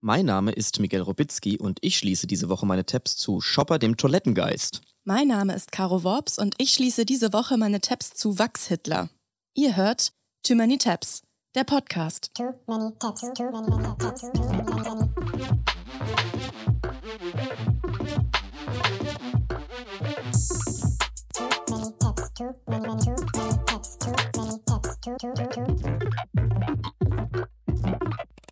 Mein 0.00 0.26
Name 0.26 0.52
ist 0.52 0.78
Miguel 0.78 1.00
Robitzky 1.00 1.58
und 1.58 1.78
ich 1.80 1.98
schließe 1.98 2.28
diese 2.28 2.48
Woche 2.48 2.64
meine 2.66 2.86
Tabs 2.86 3.16
zu 3.16 3.40
Shopper, 3.40 3.80
dem 3.80 3.96
Toilettengeist. 3.96 4.80
Mein 5.02 5.26
Name 5.26 5.56
ist 5.56 5.72
Caro 5.72 6.04
Worps 6.04 6.38
und 6.38 6.54
ich 6.58 6.72
schließe 6.72 7.04
diese 7.04 7.32
Woche 7.32 7.56
meine 7.56 7.80
Tabs 7.80 8.14
zu 8.14 8.38
Wachs-Hitler. 8.38 9.08
Ihr 9.54 9.74
hört 9.74 10.12
Too 10.46 10.54
Many 10.54 10.78
Tabs, 10.78 11.22
der 11.56 11.64
Podcast. 11.64 12.30
Too 12.34 12.54
many 12.68 12.92
tabs, 13.00 13.22
too 13.34 13.50
many, 13.50 13.68
many 13.68 13.96
tabs, 13.98 14.20
too 14.20 14.40
many, 14.44 14.62
many. 14.62 15.10
Too 21.34 21.74
many 21.74 21.92
tabs, 21.98 22.30
too 22.34 22.54
many, 22.68 22.86
many, 22.86 23.02
too 23.02 23.16
many 23.34 23.58
tabs, 23.66 23.98
too 23.98 24.12
many 24.36 24.58
tabs, 24.64 24.96
too, 25.02 25.16
too, 25.18 25.34
too, 25.34 25.74
too. 25.74 25.97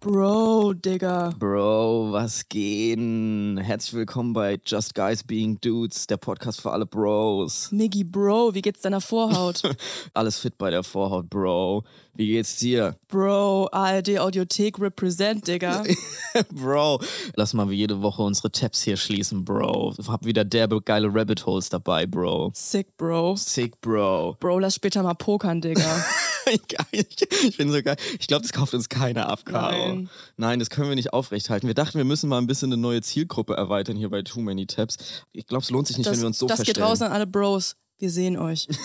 Bro, 0.07 0.75
Digga. 0.75 1.35
Bro, 1.37 2.13
was 2.13 2.49
gehen? 2.49 3.59
Herzlich 3.59 3.95
willkommen 3.95 4.35
bei 4.35 4.57
Just 4.65 4.95
Guys 4.95 5.25
Being 5.25 5.61
Dudes, 5.61 6.07
der 6.07 6.17
Podcast 6.17 6.61
für 6.61 6.71
alle 6.71 6.87
Bros. 6.87 7.73
Miggy, 7.73 8.05
Bro, 8.05 8.55
wie 8.55 8.63
geht's 8.63 8.83
deiner 8.83 9.01
Vorhaut? 9.01 9.63
Alles 10.15 10.39
fit 10.39 10.57
bei 10.59 10.71
der 10.71 10.85
Vorhaut, 10.85 11.29
Bro. 11.29 11.83
Wie 12.17 12.29
geht's 12.29 12.57
dir? 12.57 12.97
Bro, 13.09 13.69
ARD 13.73 14.19
Audiothek 14.19 14.79
represent, 14.79 15.47
Digga. 15.47 15.85
Bro, 16.53 17.01
lass 17.35 17.53
mal 17.53 17.69
wie 17.69 17.75
jede 17.77 18.01
Woche 18.01 18.23
unsere 18.23 18.51
Tabs 18.51 18.83
hier 18.83 18.97
schließen, 18.97 19.45
Bro. 19.45 19.95
Hab 20.09 20.25
wieder 20.25 20.45
derbe 20.45 20.81
geile 20.81 21.09
Rabbit 21.13 21.45
Holes 21.45 21.69
dabei, 21.69 22.07
Bro. 22.07 22.53
Sick, 22.55 22.97
Bro. 22.97 23.37
Sick, 23.37 23.81
Bro. 23.81 24.37
Bro, 24.41 24.61
lass 24.61 24.75
später 24.75 25.03
mal 25.03 25.15
pokern, 25.15 25.61
Digga. 25.61 26.05
ich 26.93 27.57
bin 27.57 27.71
so 27.71 27.83
geil. 27.83 27.97
Ich 28.19 28.27
glaube, 28.29 28.43
das 28.43 28.53
kauft 28.53 28.73
uns 28.73 28.89
keiner 28.89 29.29
ab. 29.29 29.41
Nein. 29.51 30.09
Nein, 30.37 30.59
das 30.59 30.71
können 30.71 30.89
wir 30.89 30.97
nicht 30.97 31.13
aufrechthalten. 31.13 31.67
Wir 31.67 31.75
dachten, 31.75 31.99
wir 31.99 32.05
müssen 32.05 32.29
mal 32.29 32.39
ein 32.39 32.47
bisschen 32.47 32.73
eine 32.73 32.81
neue 32.81 33.03
Zielgruppe 33.03 33.55
erweitern 33.55 33.97
hier 33.97 34.09
bei 34.11 34.23
Too 34.23 34.41
Many 34.41 34.67
Tabs. 34.67 34.97
Ich 35.33 35.47
glaube, 35.47 35.65
es 35.65 35.71
lohnt 35.71 35.87
sich 35.87 35.99
nicht, 35.99 36.07
Das, 36.07 36.15
wenn 36.15 36.23
wir 36.23 36.27
uns 36.29 36.39
so 36.39 36.47
das 36.47 36.59
geht 36.59 36.67
verstellen. 36.67 36.87
raus 36.87 37.03
an 37.03 37.13
alle 37.13 37.27
Bros. 37.27 37.77
Wir 37.99 38.11
sehen 38.11 38.37
euch. 38.37 38.69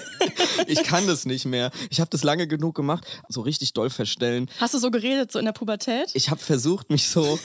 Ich 0.66 0.82
kann 0.82 1.06
das 1.06 1.26
nicht 1.26 1.44
mehr. 1.44 1.70
Ich 1.90 2.00
habe 2.00 2.10
das 2.10 2.24
lange 2.24 2.46
genug 2.46 2.74
gemacht. 2.74 3.06
So 3.28 3.42
richtig 3.42 3.72
doll 3.72 3.90
verstellen. 3.90 4.50
Hast 4.58 4.74
du 4.74 4.78
so 4.78 4.90
geredet, 4.90 5.30
so 5.30 5.38
in 5.38 5.44
der 5.44 5.52
Pubertät? 5.52 6.10
Ich 6.14 6.30
habe 6.30 6.40
versucht, 6.40 6.90
mich 6.90 7.08
so 7.08 7.38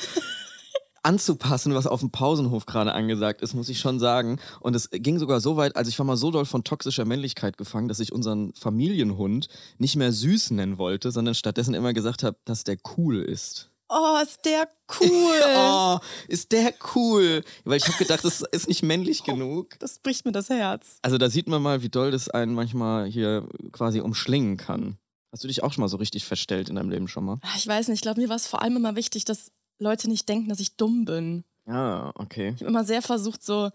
anzupassen, 1.04 1.74
was 1.74 1.88
auf 1.88 2.00
dem 2.00 2.12
Pausenhof 2.12 2.66
gerade 2.66 2.94
angesagt 2.94 3.42
ist, 3.42 3.54
muss 3.54 3.70
ich 3.70 3.80
schon 3.80 4.00
sagen. 4.00 4.40
Und 4.60 4.76
es 4.76 4.90
ging 4.92 5.20
sogar 5.20 5.42
so 5.42 5.58
weit, 5.58 5.76
also 5.76 5.90
ich 5.90 5.98
war 6.00 6.06
mal 6.06 6.18
so 6.18 6.32
doll 6.32 6.46
von 6.46 6.64
toxischer 6.64 7.06
Männlichkeit 7.06 7.58
gefangen, 7.58 7.88
dass 7.88 8.00
ich 8.00 8.12
unseren 8.12 8.54
Familienhund 8.54 9.48
nicht 9.78 9.96
mehr 9.96 10.12
süß 10.12 10.52
nennen 10.52 10.78
wollte, 10.78 11.12
sondern 11.12 11.36
stattdessen 11.36 11.74
immer 11.74 11.94
gesagt 11.94 12.24
habe, 12.24 12.38
dass 12.46 12.64
der 12.64 12.78
cool 12.98 13.22
ist. 13.22 13.71
Oh, 13.94 14.18
ist 14.24 14.46
der 14.46 14.70
cool. 15.02 15.42
Oh, 15.58 15.98
ist 16.28 16.52
der 16.54 16.74
cool. 16.96 17.44
Weil 17.66 17.78
ich 17.78 17.88
habe 17.88 17.98
gedacht, 17.98 18.24
das 18.24 18.42
ist 18.52 18.68
nicht 18.70 18.84
männlich 18.84 19.24
genug. 19.24 19.78
Das 19.80 20.00
bricht 20.00 20.26
mir 20.26 20.32
das 20.32 20.50
Herz. 20.50 20.98
Also 21.02 21.18
da 21.18 21.30
sieht 21.30 21.48
man 21.48 21.62
mal, 21.62 21.82
wie 21.82 21.90
doll 21.90 22.10
das 22.12 22.30
einen 22.30 22.54
manchmal 22.54 23.06
hier 23.08 23.48
quasi 23.72 24.00
umschlingen 24.00 24.56
kann. 24.58 24.98
Hast 25.34 25.44
du 25.44 25.48
dich 25.48 25.64
auch 25.64 25.74
schon 25.74 25.82
mal 25.82 25.88
so 25.88 25.98
richtig 25.98 26.26
verstellt 26.26 26.70
in 26.70 26.76
deinem 26.76 26.90
Leben 26.90 27.08
schon 27.08 27.26
mal? 27.26 27.40
Ah, 27.42 27.48
Ich 27.58 27.68
weiß 27.68 27.88
nicht, 27.90 27.96
ich 27.98 28.02
glaube, 28.02 28.22
mir 28.22 28.30
war 28.30 28.36
es 28.38 28.48
vor 28.48 28.62
allem 28.62 28.76
immer 28.78 28.96
wichtig, 28.96 29.26
dass 29.26 29.52
Leute 29.80 30.10
nicht 30.10 30.28
denken, 30.30 30.50
dass 30.50 30.60
ich 30.60 30.78
dumm 30.78 31.06
bin. 31.06 31.44
Ja, 31.68 32.12
okay. 32.16 32.54
Ich 32.56 32.62
habe 32.62 32.70
immer 32.70 32.84
sehr 32.84 33.02
versucht, 33.02 33.44
so 33.44 33.72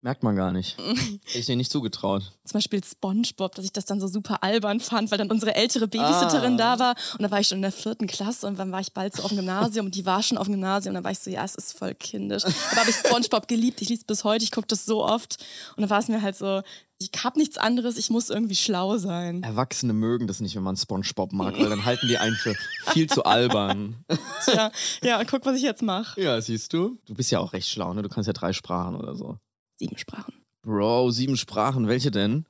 Merkt 0.00 0.22
man 0.22 0.36
gar 0.36 0.52
nicht. 0.52 0.76
Hätte 1.24 1.38
ich 1.38 1.46
dir 1.46 1.56
nicht 1.56 1.72
zugetraut. 1.72 2.22
zum 2.44 2.58
Beispiel 2.58 2.82
Spongebob, 2.84 3.54
dass 3.56 3.64
ich 3.64 3.72
das 3.72 3.84
dann 3.84 4.00
so 4.00 4.06
super 4.06 4.42
albern 4.44 4.78
fand, 4.80 5.10
weil 5.10 5.18
dann 5.18 5.30
unsere 5.30 5.54
ältere 5.56 5.88
Babysitterin 5.88 6.54
Ah. 6.54 6.76
da 6.76 6.78
war 6.78 6.94
und 7.14 7.22
da 7.22 7.30
war 7.32 7.40
ich 7.40 7.48
schon 7.48 7.58
in 7.58 7.62
der 7.62 7.72
vierten 7.72 8.06
Klasse 8.06 8.46
und 8.46 8.58
dann 8.58 8.70
war 8.70 8.80
ich 8.80 8.92
bald 8.92 9.16
so 9.16 9.22
auf 9.24 9.28
dem 9.30 9.38
Gymnasium 9.38 9.86
und 9.86 9.94
die 9.96 10.06
war 10.06 10.22
schon 10.22 10.38
auf 10.38 10.46
dem 10.46 10.52
Gymnasium 10.54 10.92
und 10.92 10.94
dann 10.94 11.04
war 11.04 11.10
ich 11.10 11.18
so, 11.18 11.30
ja, 11.30 11.44
es 11.44 11.56
ist 11.56 11.76
voll 11.76 11.94
kindisch. 11.96 12.44
Aber 12.44 12.80
habe 12.80 12.90
ich 12.90 12.96
Spongebob 12.96 13.48
geliebt, 13.48 13.82
ich 13.82 13.88
liebe 13.88 14.00
es 14.00 14.04
bis 14.06 14.22
heute, 14.24 14.44
ich 14.44 14.52
gucke 14.52 14.68
das 14.68 14.84
so 14.86 15.04
oft 15.04 15.38
und 15.76 15.80
dann 15.82 15.90
war 15.90 15.98
es 15.98 16.06
mir 16.08 16.22
halt 16.22 16.36
so, 16.36 16.62
ich 17.00 17.10
habe 17.22 17.38
nichts 17.38 17.58
anderes, 17.58 17.96
ich 17.96 18.10
muss 18.10 18.30
irgendwie 18.30 18.56
schlau 18.56 18.98
sein. 18.98 19.42
Erwachsene 19.42 19.92
mögen 19.92 20.26
das 20.28 20.40
nicht, 20.40 20.54
wenn 20.56 20.62
man 20.64 20.76
Spongebob 20.76 21.32
mag, 21.32 21.58
weil 21.58 21.68
dann 21.70 21.84
halten 21.84 22.06
die 22.08 22.18
einen 22.18 22.34
für 22.36 22.54
viel 22.92 23.08
zu 23.08 23.24
albern. 23.24 24.04
Tja, 24.44 24.70
ja, 25.02 25.22
guck, 25.24 25.44
was 25.44 25.56
ich 25.56 25.62
jetzt 25.62 25.82
mache. 25.82 26.20
Ja, 26.20 26.40
siehst 26.40 26.72
du? 26.72 26.98
Du 27.06 27.14
bist 27.14 27.30
ja 27.32 27.40
auch 27.40 27.52
recht 27.52 27.68
schlau, 27.68 27.92
ne? 27.94 28.02
Du 28.02 28.08
kannst 28.08 28.26
ja 28.28 28.32
drei 28.32 28.52
Sprachen 28.52 28.96
oder 28.96 29.14
so. 29.16 29.38
Sieben 29.78 29.96
Sprachen. 29.96 30.34
Bro, 30.62 31.10
sieben 31.10 31.36
Sprachen. 31.36 31.86
Welche 31.86 32.10
denn? 32.10 32.46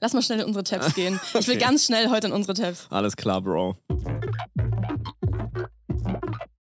Lass 0.00 0.14
mal 0.14 0.22
schnell 0.22 0.40
in 0.40 0.46
unsere 0.46 0.64
Tabs 0.64 0.94
gehen. 0.94 1.20
Ich 1.38 1.46
will 1.46 1.56
Okay. 1.56 1.58
ganz 1.64 1.84
schnell 1.84 2.08
heute 2.08 2.28
in 2.28 2.32
unsere 2.32 2.54
Tabs. 2.54 2.86
Alles 2.90 3.14
klar, 3.16 3.40
Bro. 3.42 3.76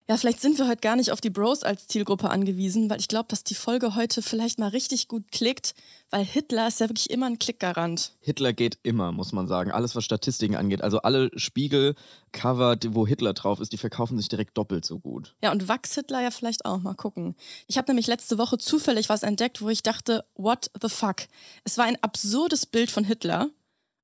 Ja, 0.09 0.18
vielleicht 0.18 0.42
sind 0.42 0.58
wir 0.58 0.68
heute 0.68 0.81
gar 0.81 0.96
nicht 0.96 1.12
auf 1.12 1.22
die 1.22 1.30
Bros 1.30 1.62
als 1.62 1.88
Zielgruppe 1.88 2.31
angewiesen, 2.31 2.90
weil 2.90 3.00
ich 3.00 3.08
glaube, 3.08 3.28
dass 3.30 3.44
die 3.44 3.53
Folge 3.53 3.94
heute 3.96 4.24
vielleicht 4.24 4.58
mal 4.58 4.70
richtig 4.70 5.08
gut 5.08 5.31
klickt, 5.31 5.75
weil 6.09 6.25
Hitler 6.25 6.68
ist 6.68 6.80
ja 6.80 6.90
wirklich 6.90 7.12
immer 7.12 7.28
ein 7.28 7.38
Klickgarant. 7.38 8.14
Hitler 8.20 8.52
geht 8.52 8.80
immer, 8.81 9.12
muss 9.12 9.34
man 9.34 9.47
sagen. 9.47 9.72
Alles, 9.72 9.96
was 9.96 10.03
Statistiken 10.03 10.56
angeht. 10.56 10.81
Also 10.81 11.03
alle 11.03 11.30
Spiegel-Cover, 11.36 12.75
die- 12.75 12.96
wo 12.96 13.06
Hitler 13.06 13.34
drauf 13.34 13.59
ist, 13.59 13.72
die 13.72 13.78
verkaufen 13.78 14.18
sich 14.18 14.30
direkt 14.30 14.58
doppelt 14.58 14.84
so 14.84 14.97
gut. 14.97 15.36
Ja, 15.44 15.52
und 15.52 15.68
Wachs-Hitler 15.68 16.22
ja 16.24 16.31
vielleicht 16.31 16.66
auch. 16.66 16.80
Mal 16.80 16.96
gucken. 16.96 17.36
Ich 17.68 17.78
habe 17.78 17.86
nämlich 17.91 18.08
letzte 18.08 18.40
Woche 18.40 18.58
zufällig 18.58 19.09
was 19.09 19.22
entdeckt, 19.22 19.62
wo 19.62 19.70
ich 19.70 19.84
dachte, 19.84 20.26
what 20.34 20.72
the 20.81 20.90
fuck? 20.90 21.18
Es 21.66 21.78
war 21.78 21.86
ein 21.86 22.02
absurdes 22.02 22.66
Bild 22.66 22.90
von 22.90 23.03
Hitler. 23.03 23.50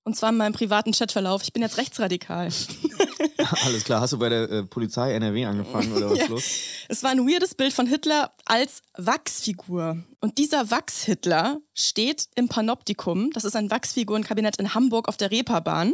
Und 0.03 0.15
zwar 0.15 0.29
in 0.29 0.37
meinem 0.37 0.53
privaten 0.53 0.91
Chatverlauf. 0.91 1.41
Ich 1.41 1.51
bin 1.51 1.63
jetzt 1.63 1.77
rechtsradikal. 1.77 2.49
Alles 3.65 3.83
klar. 3.83 4.01
Hast 4.01 4.13
du 4.13 4.19
bei 4.19 4.29
der 4.29 4.49
äh, 4.49 4.63
Polizei 4.63 5.13
NRW 5.13 5.45
angefangen 5.45 5.91
oder 5.93 6.09
was 6.11 6.17
Ja. 6.19 6.25
los? 6.27 6.43
Es 6.89 7.03
war 7.03 7.11
ein 7.11 7.27
weirdes 7.27 7.55
Bild 7.55 7.73
von 7.73 7.87
Hitler 7.87 8.33
als 8.45 8.81
Wachsfigur. 8.97 10.03
Und 10.19 10.37
dieser 10.37 10.71
Wachs-Hitler 10.71 11.59
steht 11.73 12.27
im 12.35 12.47
Panoptikum. 12.47 13.31
Das 13.31 13.43
ist 13.43 13.55
ein 13.55 13.69
Wachsfigurenkabinett 13.71 14.57
in 14.57 14.73
Hamburg 14.73 15.07
auf 15.07 15.17
der 15.17 15.31
Reeperbahn. 15.31 15.93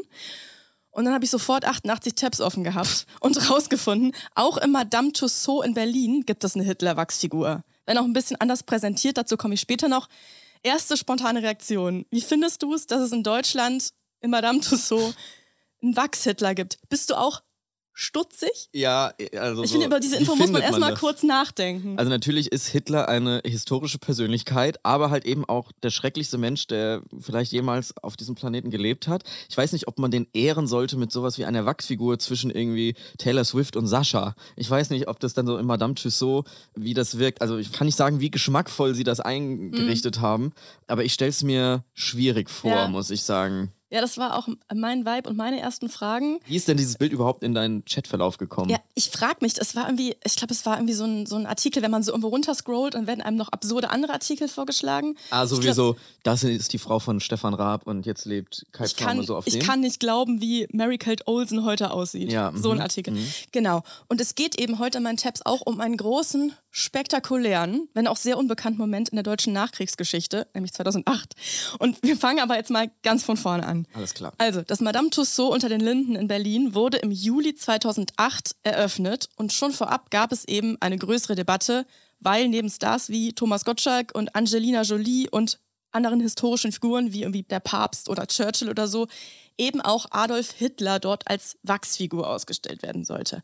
Und 0.92 1.06
dann 1.06 1.14
habe 1.14 1.24
ich 1.24 1.32
sofort 1.32 1.64
88 1.66 2.16
Tabs 2.16 2.42
offen 2.42 2.64
gehabt 2.66 3.06
und 3.22 3.50
rausgefunden, 3.50 4.14
auch 4.36 4.58
im 4.58 4.72
Madame 4.72 5.14
Tussauds 5.14 5.66
in 5.66 5.74
Berlin 5.74 6.24
gibt 6.26 6.44
es 6.44 6.56
eine 6.56 6.66
Hitler-Wachsfigur. 6.66 7.64
Wenn 7.86 7.98
auch 7.98 8.04
ein 8.04 8.14
bisschen 8.14 8.40
anders 8.42 8.64
präsentiert, 8.64 9.18
dazu 9.18 9.38
komme 9.38 9.54
ich 9.54 9.62
später 9.62 9.88
noch. 9.88 10.08
Erste 10.64 10.98
spontane 10.98 11.42
Reaktion. 11.42 12.06
Wie 12.12 12.22
findest 12.22 12.62
du 12.62 12.74
es, 12.74 12.86
dass 12.88 13.02
es 13.02 13.12
in 13.14 13.24
Deutschland 13.24 13.92
in 14.20 14.30
Madame 14.30 14.60
Tussauds 14.60 15.16
einen 15.82 15.96
Wachs-Hitler 15.96 16.56
gibt? 16.56 16.78
Bist 16.90 17.10
du 17.10 17.16
auch 17.16 17.42
stutzig? 17.94 18.70
Ja, 18.74 19.14
also. 19.38 19.64
Ich 19.64 19.70
so, 19.70 19.74
finde, 19.74 19.88
über 19.88 20.00
diese 20.00 20.16
Info 20.16 20.36
muss 20.36 20.50
man 20.50 20.62
erstmal 20.62 20.94
kurz 20.96 21.24
nachdenken. 21.24 22.00
Also 22.00 22.10
natürlich 22.10 22.52
ist 22.52 22.68
Hitler 22.68 23.10
eine 23.10 23.42
historische 23.46 24.00
Persönlichkeit, 24.00 24.80
aber 24.84 25.10
halt 25.10 25.26
eben 25.26 25.46
auch 25.46 25.72
der 25.84 25.90
schrecklichste 25.90 26.38
Mensch, 26.38 26.68
der 26.68 27.02
vielleicht 27.20 27.52
jemals 27.52 27.96
auf 27.98 28.16
diesem 28.16 28.36
Planeten 28.36 28.70
gelebt 28.72 29.08
hat. 29.08 29.24
Ich 29.50 29.58
weiß 29.58 29.74
nicht, 29.74 29.88
ob 29.88 30.00
man 30.00 30.10
den 30.10 30.28
ehren 30.34 30.68
sollte 30.68 30.98
mit 30.98 31.12
sowas 31.12 31.38
wie 31.38 31.46
einer 31.46 31.66
Wachsfigur 31.66 32.18
zwischen 32.18 32.50
irgendwie 32.50 32.96
Taylor 33.18 33.44
Swift 33.44 33.76
und 33.76 33.88
Sascha. 33.88 34.36
Ich 34.56 34.70
weiß 34.70 34.90
nicht, 34.90 35.08
ob 35.08 35.20
das 35.20 35.34
dann 35.34 35.46
so 35.46 35.58
in 35.58 35.66
Madame 35.66 35.94
Tussauds, 35.94 36.50
wie 36.76 36.94
das 36.94 37.20
wirkt. 37.20 37.42
Also 37.42 37.58
ich 37.58 37.72
kann 37.72 37.88
nicht 37.88 37.98
sagen, 37.98 38.22
wie 38.22 38.32
geschmackvoll 38.32 38.96
sie 38.96 39.04
das 39.04 39.20
eingerichtet 39.20 40.22
haben, 40.22 40.54
aber 40.88 41.04
ich 41.04 41.14
stelle 41.14 41.30
es 41.30 41.44
mir 41.44 41.84
schwierig 41.94 42.50
vor, 42.50 42.72
Ja. 42.72 42.88
muss 42.88 43.10
ich 43.12 43.24
sagen. 43.24 43.74
Ja, 43.92 44.02
das 44.02 44.18
war 44.18 44.38
auch 44.38 44.48
mein 44.74 45.06
Vibe 45.06 45.30
und 45.30 45.36
meine 45.38 45.60
ersten 45.60 45.90
Fragen. 45.90 46.40
Wie 46.48 46.56
ist 46.56 46.68
denn 46.68 46.78
dieses 46.78 46.96
Bild 46.98 47.12
überhaupt 47.12 47.44
in 47.44 47.54
deinen 47.54 47.84
Chatverlauf 47.86 48.38
gekommen? 48.38 48.70
Ja, 48.70 48.78
ich 48.96 49.10
frage 49.10 49.38
mich, 49.42 49.54
es 49.58 49.76
war 49.76 49.86
irgendwie, 49.88 50.16
ich 50.24 50.36
glaube, 50.38 50.54
es 50.54 50.66
war 50.66 50.78
irgendwie 50.78 50.94
so 50.94 51.04
ein, 51.04 51.26
so 51.26 51.36
ein 51.36 51.46
Artikel, 51.46 51.84
wenn 51.84 51.92
man 51.92 52.02
so 52.02 52.12
irgendwo 52.12 52.30
runterscrollt 52.30 52.96
und 52.96 53.06
werden 53.06 53.22
einem 53.22 53.38
noch 53.38 53.50
absurde 53.50 53.90
andere 53.90 54.14
Artikel 54.14 54.48
vorgeschlagen. 54.48 55.16
Ah, 55.30 55.46
so 55.46 55.56
Ich 55.56 55.62
wie 55.62 55.66
glaub- 55.66 55.76
so, 55.76 55.96
das 56.24 56.44
ist 56.44 56.74
die 56.74 56.78
Frau 56.78 57.00
von 57.00 57.20
Stefan 57.20 57.54
Raab 57.54 57.86
und 57.86 58.06
jetzt 58.06 58.26
lebt 58.26 58.66
Kai 58.72 58.86
Ich 58.86 58.96
kann, 58.96 59.22
so 59.24 59.36
auf 59.36 59.46
ich 59.46 59.54
dem. 59.60 59.62
kann 59.64 59.82
nicht 59.82 60.00
glauben, 60.00 60.40
wie 60.42 60.68
Mary 60.72 60.98
Kate 60.98 61.28
Olsen 61.28 61.66
heute 61.66 61.92
aussieht. 61.92 62.32
Ja, 62.32 62.52
so 62.56 62.72
ein 62.72 62.78
mhm, 62.78 62.84
Artikel. 62.84 63.14
mhm. 63.14 63.28
Genau. 63.52 63.84
Und 64.08 64.22
es 64.22 64.36
geht 64.36 64.58
eben 64.60 64.80
heute 64.80 65.00
in 65.00 65.04
meinen 65.04 65.18
Tabs 65.18 65.42
auch 65.44 65.62
um 65.62 65.82
einen 65.82 65.98
großen, 65.98 66.54
spektakulären, 66.72 67.90
wenn 67.94 68.08
auch 68.08 68.16
sehr 68.16 68.38
unbekannten 68.38 68.80
Moment 68.80 69.10
in 69.10 69.18
der 69.18 69.24
deutschen 69.24 69.54
Nachkriegsgeschichte, 69.54 70.48
nämlich 70.54 70.74
2008. 70.74 71.34
Und 71.80 72.02
wir 72.02 72.18
fangen 72.18 72.40
aber 72.40 72.56
jetzt 72.56 72.72
mal 72.72 72.90
ganz 73.04 73.24
von 73.24 73.38
vorne 73.38 73.66
an. 73.66 73.86
Alles 73.94 74.14
klar. 74.14 74.34
Also, 74.38 74.62
das 74.62 74.80
Madame 74.80 75.10
Tussauds 75.10 75.54
unter 75.54 75.70
den 75.70 75.82
Linden 75.82 76.16
in 76.16 76.28
Berlin 76.28 76.74
wurde 76.74 76.98
im 76.98 77.12
Juli 77.12 77.56
2008 77.56 78.56
eröffnet 78.64 79.30
und 79.36 79.52
schon 79.52 79.74
vorab 79.74 80.10
gab 80.12 80.32
es 80.32 80.46
eben 80.46 80.78
eine 80.80 80.98
größere 80.98 81.36
Debatte, 81.36 81.86
weil 82.20 82.48
neben 82.48 82.70
Stars 82.70 83.10
wie 83.10 83.34
Thomas 83.34 83.66
Gottschalk 83.66 84.16
und 84.16 84.34
Angelina 84.36 84.84
Jolie 84.84 85.28
und 85.30 85.60
anderen 85.92 86.22
historischen 86.22 86.72
Figuren 86.72 87.12
wie 87.12 87.24
irgendwie 87.24 87.44
der 87.44 87.60
Papst 87.60 88.08
oder 88.08 88.28
Churchill 88.28 88.70
oder 88.70 88.88
so 88.88 89.08
eben 89.58 89.82
auch 89.82 90.08
Adolf 90.12 90.52
Hitler 90.52 91.00
dort 91.00 91.28
als 91.28 91.58
Wachsfigur 91.64 92.30
ausgestellt 92.30 92.84
werden 92.84 93.04
sollte. 93.06 93.42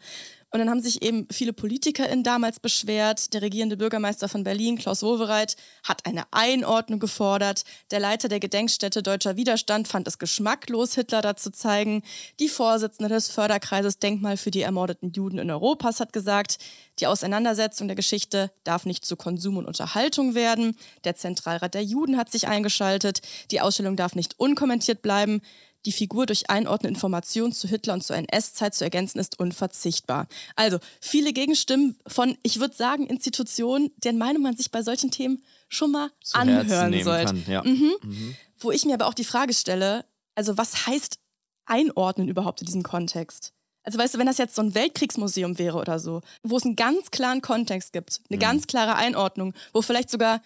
Und 0.50 0.60
dann 0.60 0.70
haben 0.70 0.82
sich 0.82 1.02
eben 1.02 1.28
viele 1.30 1.52
PolitikerInnen 1.52 2.24
damals 2.24 2.62
beschwert. 2.62 3.34
Der 3.34 3.42
regierende 3.42 3.76
Bürgermeister 3.76 4.30
von 4.30 4.46
Berlin, 4.46 4.78
Klaus 4.78 5.04
Wowereit, 5.04 5.58
hat 5.84 6.06
eine 6.06 6.24
Einordnung 6.32 7.00
gefordert. 7.00 7.64
Der 7.92 8.00
Leiter 8.00 8.30
der 8.30 8.40
Gedenkstätte 8.40 9.04
Deutscher 9.04 9.36
Widerstand 9.36 9.90
fand 9.90 10.08
es 10.08 10.20
geschmacklos, 10.20 10.96
Hitler 10.96 11.22
da 11.22 11.36
zu 11.36 11.52
zeigen. 11.52 12.02
Die 12.40 12.48
Vorsitzende 12.48 13.14
des 13.14 13.28
Förderkreises 13.28 14.00
Denkmal 14.00 14.38
für 14.38 14.52
die 14.52 14.62
ermordeten 14.62 15.12
Juden 15.12 15.38
in 15.38 15.52
Europas 15.52 16.00
hat 16.00 16.14
gesagt, 16.14 16.60
die 17.00 17.08
Auseinandersetzung 17.08 17.88
der 17.88 17.96
Geschichte 17.96 18.50
darf 18.64 18.86
nicht 18.86 19.06
zu 19.06 19.18
Konsum 19.18 19.58
und 19.58 19.66
Unterhaltung 19.66 20.34
werden. 20.34 20.78
Der 21.04 21.16
Zentralrat 21.16 21.74
der 21.74 21.84
Juden 21.84 22.18
hat 22.18 22.32
sich 22.32 22.48
eingeschaltet. 22.48 23.22
Die 23.52 23.60
Ausstellung 23.60 23.98
darf 23.98 24.16
nicht 24.16 24.40
unkommentiert 24.40 25.02
bleiben. 25.02 25.42
Die 25.86 25.92
Figur 25.92 26.26
durch 26.26 26.50
Einordnen 26.50 26.94
Informationen 26.94 27.54
zu 27.54 27.68
Hitler 27.68 27.94
und 27.94 28.04
zur 28.04 28.16
NS-Zeit 28.16 28.76
zu 28.76 28.84
ergänzen 28.84 29.20
ist 29.20 29.40
unverzichtbar. 29.40 30.28
Also 30.56 30.80
viele 31.00 31.34
Gegenstimmen 31.34 31.98
von, 32.08 32.38
ich 32.44 32.60
würde 32.60 32.76
sagen, 32.76 33.08
Institutionen, 33.08 33.92
deren 33.98 34.18
Meinung 34.18 34.44
man 34.44 34.58
sich 34.58 34.72
bei 34.72 34.82
solchen 34.82 35.12
Themen 35.12 35.44
schon 35.70 35.92
mal 35.92 36.10
Zu 36.22 36.38
anhören 36.38 37.04
sollte. 37.04 37.26
kann, 37.26 37.44
ja. 37.48 37.64
Mhm. 37.64 38.36
Wo 38.60 38.72
ich 38.72 38.86
mir 38.86 38.96
aber 38.96 39.08
auch 39.08 39.14
die 39.14 39.24
Frage 39.24 39.54
stelle, 39.54 40.06
also 40.36 40.58
was 40.58 40.88
heißt 40.88 41.20
einordnen 41.66 42.28
überhaupt 42.28 42.62
in 42.62 42.66
diesem 42.66 42.84
Kontext? 42.84 43.54
Also 43.84 44.00
weißt 44.00 44.16
du, 44.16 44.18
wenn 44.18 44.28
das 44.28 44.38
jetzt 44.38 44.56
so 44.56 44.62
ein 44.62 44.76
Weltkriegsmuseum 44.76 45.58
wäre 45.60 45.78
oder 45.78 46.00
so, 46.00 46.22
wo 46.44 46.58
es 46.58 46.66
einen 46.66 46.76
ganz 46.76 47.10
klaren 47.12 47.42
Kontext 47.42 47.94
gibt, 47.94 48.20
eine 48.30 48.38
ganz 48.38 48.68
klare 48.68 48.96
Einordnung, 48.96 49.54
wo 49.72 49.82
vielleicht 49.82 50.10
sogar 50.10 50.42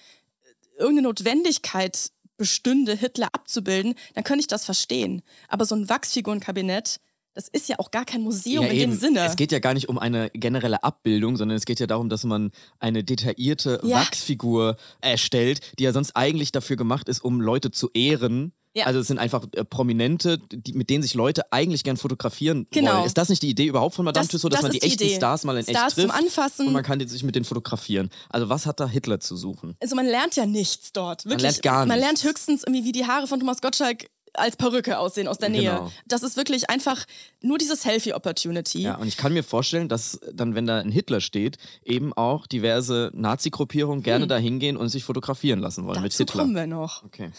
irgendeine 0.77 1.07
Notwendigkeit 1.07 2.11
bestünde, 2.37 2.95
Hitler 2.95 3.29
abzubilden, 3.33 3.95
dann 4.13 4.23
könnte 4.23 4.41
ich 4.41 4.47
das 4.47 4.65
verstehen. 4.65 5.21
Aber 5.47 5.65
so 5.65 5.75
ein 5.75 5.89
Wachsfigurenkabinett, 5.89 6.99
das 7.33 7.47
ist 7.47 7.69
ja 7.69 7.79
auch 7.79 7.91
gar 7.91 8.05
kein 8.05 8.21
Museum 8.21 8.65
in 8.65 8.77
dem 8.77 8.93
Sinne. 8.97 9.25
Es 9.25 9.35
geht 9.35 9.51
ja 9.51 9.59
gar 9.59 9.73
nicht 9.73 9.87
um 9.89 9.97
eine 9.97 10.29
generelle 10.31 10.83
Abbildung, 10.83 11.37
sondern 11.37 11.57
es 11.57 11.65
geht 11.65 11.79
ja 11.79 11.87
darum, 11.87 12.09
dass 12.09 12.23
man 12.23 12.51
eine 12.79 13.03
detaillierte 13.03 13.79
Ja. 13.83 13.97
Wachsfigur 14.01 14.75
erstellt, 15.01 15.61
die 15.79 15.83
ja 15.83 15.93
sonst 15.93 16.15
eigentlich 16.15 16.51
dafür 16.51 16.75
gemacht 16.75 17.07
ist, 17.09 17.23
um 17.23 17.41
Leute 17.41 17.71
zu 17.71 17.89
ehren. 17.93 18.53
Ja. 18.73 18.85
Also 18.85 19.01
es 19.01 19.07
sind 19.07 19.17
einfach 19.19 19.45
äh, 19.53 19.65
Prominente, 19.65 20.37
die, 20.49 20.71
mit 20.71 20.89
denen 20.89 21.03
sich 21.03 21.13
Leute 21.13 21.51
eigentlich 21.51 21.83
gern 21.83 21.97
fotografieren 21.97 22.67
Genau. 22.71 22.93
wollen. 22.95 23.05
Ist 23.05 23.17
das 23.17 23.27
nicht 23.27 23.41
die 23.43 23.49
Idee 23.49 23.65
überhaupt 23.65 23.95
von 23.95 24.05
Madame 24.05 24.25
Das- 24.25 24.31
Tussauds, 24.31 24.53
dass 24.53 24.61
das 24.61 24.69
man 24.69 24.79
die 24.79 24.81
echten 24.81 25.03
Idee. 25.03 25.15
Stars 25.15 25.43
mal 25.43 25.57
in 25.57 25.63
Stars 25.63 25.75
echt 25.87 25.95
trifft 25.95 26.07
zum 26.07 26.11
Anfassen. 26.17 26.67
und 26.67 26.73
man 26.73 26.83
kann 26.83 27.05
sich 27.05 27.23
mit 27.23 27.35
denen 27.35 27.43
fotografieren? 27.43 28.09
Also 28.29 28.47
was 28.47 28.65
hat 28.65 28.79
da 28.79 28.87
Hitler 28.87 29.19
zu 29.19 29.35
suchen? 29.35 29.75
also 29.81 29.95
man 29.97 30.05
lernt 30.05 30.37
ja 30.37 30.45
nichts 30.45 30.93
dort. 30.93 31.25
Wirklich. 31.25 31.41
lernt 31.41 31.63
gar 31.63 31.85
Man 31.85 31.99
nichts. 31.99 32.01
lernt 32.23 32.23
höchstens 32.23 32.63
irgendwie, 32.65 32.85
wie 32.85 32.93
die 32.93 33.05
Haare 33.05 33.27
von 33.27 33.41
Thomas 33.41 33.59
Gottschalk 33.61 34.05
als 34.33 34.55
Perücke 34.55 34.97
aussehen 34.99 35.27
aus 35.27 35.37
der 35.37 35.49
Nähe. 35.49 35.71
Genau. 35.71 35.91
Das 36.07 36.23
ist 36.23 36.37
wirklich 36.37 36.69
einfach 36.69 37.05
nur 37.41 37.57
diese 37.57 37.75
Selfie-Opportunity. 37.75 38.81
Ja, 38.81 38.95
und 38.95 39.07
ich 39.07 39.17
kann 39.17 39.33
mir 39.33 39.43
vorstellen, 39.43 39.89
dass 39.89 40.19
dann, 40.33 40.55
wenn 40.55 40.65
da 40.65 40.79
ein 40.79 40.91
Hitler 40.91 41.21
steht, 41.21 41.57
eben 41.83 42.13
auch 42.13 42.47
diverse 42.47 43.11
Nazi-Gruppierungen 43.13 44.03
gerne 44.03 44.27
da 44.27 44.37
hingehen 44.37 44.77
und 44.77 44.89
sich 44.89 45.03
fotografieren 45.03 45.59
lassen 45.59 45.85
wollen 45.85 46.01
mit 46.01 46.13
Hm. 46.13 46.17
Dazu 46.19 46.23
Hitler. 46.23 46.41
kommen 46.43 46.55
wir 46.55 46.67
noch. 46.67 47.03
Okay. 47.03 47.31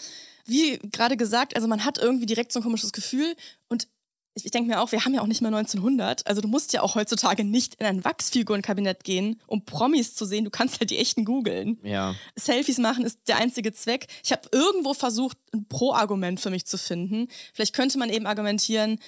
Wie 0.45 0.77
gerade 0.91 1.15
gesagt, 1.15 1.55
also 1.55 1.67
man 1.67 1.85
hat 1.85 1.97
irgendwie 1.97 2.25
direkt 2.25 2.51
so 2.51 2.59
ein 2.59 2.63
komisches 2.63 2.91
Gefühl 2.91 3.33
und 3.69 3.87
ich, 4.35 4.45
ich 4.45 4.51
denke 4.51 4.69
mir 4.69 4.81
auch, 4.81 4.91
wir 4.91 5.05
haben 5.05 5.13
ja 5.13 5.21
auch 5.21 5.27
nicht 5.27 5.41
mehr 5.41 5.53
1900. 5.53 6.25
Also 6.27 6.41
du 6.41 6.47
musst 6.47 6.73
ja 6.73 6.81
auch 6.81 6.95
heutzutage 6.95 7.43
nicht 7.43 7.75
in 7.75 7.85
ein 7.85 8.03
Wachsfigurenkabinett 8.03 9.03
gehen, 9.03 9.39
um 9.47 9.65
Promis 9.65 10.15
zu 10.15 10.25
sehen. 10.25 10.45
Du 10.45 10.51
kannst 10.51 10.79
halt 10.79 10.89
die 10.89 10.97
echten 10.97 11.25
googeln. 11.25 11.79
Ja. 11.83 12.15
Selfies 12.35 12.77
machen 12.77 13.05
ist 13.05 13.19
der 13.27 13.37
einzige 13.37 13.73
Zweck. 13.73 14.07
Ich 14.23 14.31
habe 14.31 14.49
irgendwo 14.51 14.93
versucht, 14.93 15.37
ein 15.53 15.67
Pro-Argument 15.67 16.39
für 16.39 16.49
mich 16.49 16.65
zu 16.65 16.77
finden. 16.77 17.27
Vielleicht 17.53 17.73
könnte 17.73 17.97
man 17.97 18.09
eben 18.09 18.25
argumentieren, 18.25 18.99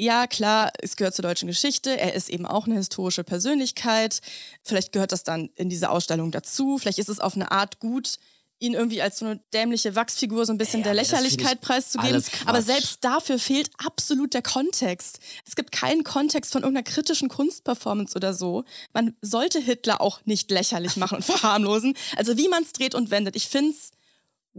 ja, 0.00 0.28
klar, 0.28 0.70
es 0.80 0.94
gehört 0.94 1.16
zur 1.16 1.24
deutschen 1.24 1.48
Geschichte. 1.48 1.98
Er 1.98 2.14
ist 2.14 2.30
eben 2.30 2.46
auch 2.46 2.66
eine 2.66 2.76
historische 2.76 3.24
Persönlichkeit. 3.24 4.20
Vielleicht 4.62 4.92
gehört 4.92 5.10
das 5.10 5.24
dann 5.24 5.50
in 5.56 5.68
diese 5.68 5.90
Ausstellung 5.90 6.30
dazu. 6.30 6.78
Vielleicht 6.78 7.00
ist 7.00 7.08
es 7.08 7.18
auf 7.18 7.34
eine 7.34 7.50
Art 7.50 7.80
gut, 7.80 8.18
ihn 8.60 8.74
irgendwie 8.74 9.02
als 9.02 9.18
so 9.18 9.26
eine 9.26 9.40
dämliche 9.52 9.94
Wachsfigur 9.94 10.44
so 10.44 10.52
ein 10.52 10.58
bisschen 10.58 10.80
Ja, 10.80 10.84
der 10.84 10.94
Lächerlichkeit 10.94 11.54
ich 11.54 11.60
preiszugeben. 11.60 12.22
Aber 12.46 12.62
selbst 12.62 12.98
dafür 13.02 13.38
fehlt 13.38 13.70
absolut 13.78 14.34
der 14.34 14.42
Kontext. 14.42 15.20
Es 15.46 15.56
gibt 15.56 15.72
keinen 15.72 16.04
Kontext 16.04 16.52
von 16.52 16.62
irgendeiner 16.62 16.84
kritischen 16.84 17.28
Kunstperformance 17.28 18.16
oder 18.16 18.34
so. 18.34 18.64
Man 18.92 19.14
sollte 19.22 19.60
Hitler 19.60 20.00
auch 20.00 20.20
nicht 20.24 20.50
lächerlich 20.50 20.96
machen 20.96 21.16
und 21.16 21.24
verharmlosen. 21.24 21.94
Also 22.16 22.36
wie 22.36 22.48
man 22.48 22.62
es 22.62 22.72
dreht 22.72 22.94
und 22.94 23.10
wendet. 23.10 23.36
Ich 23.36 23.48
finde 23.48 23.72
es 23.72 23.90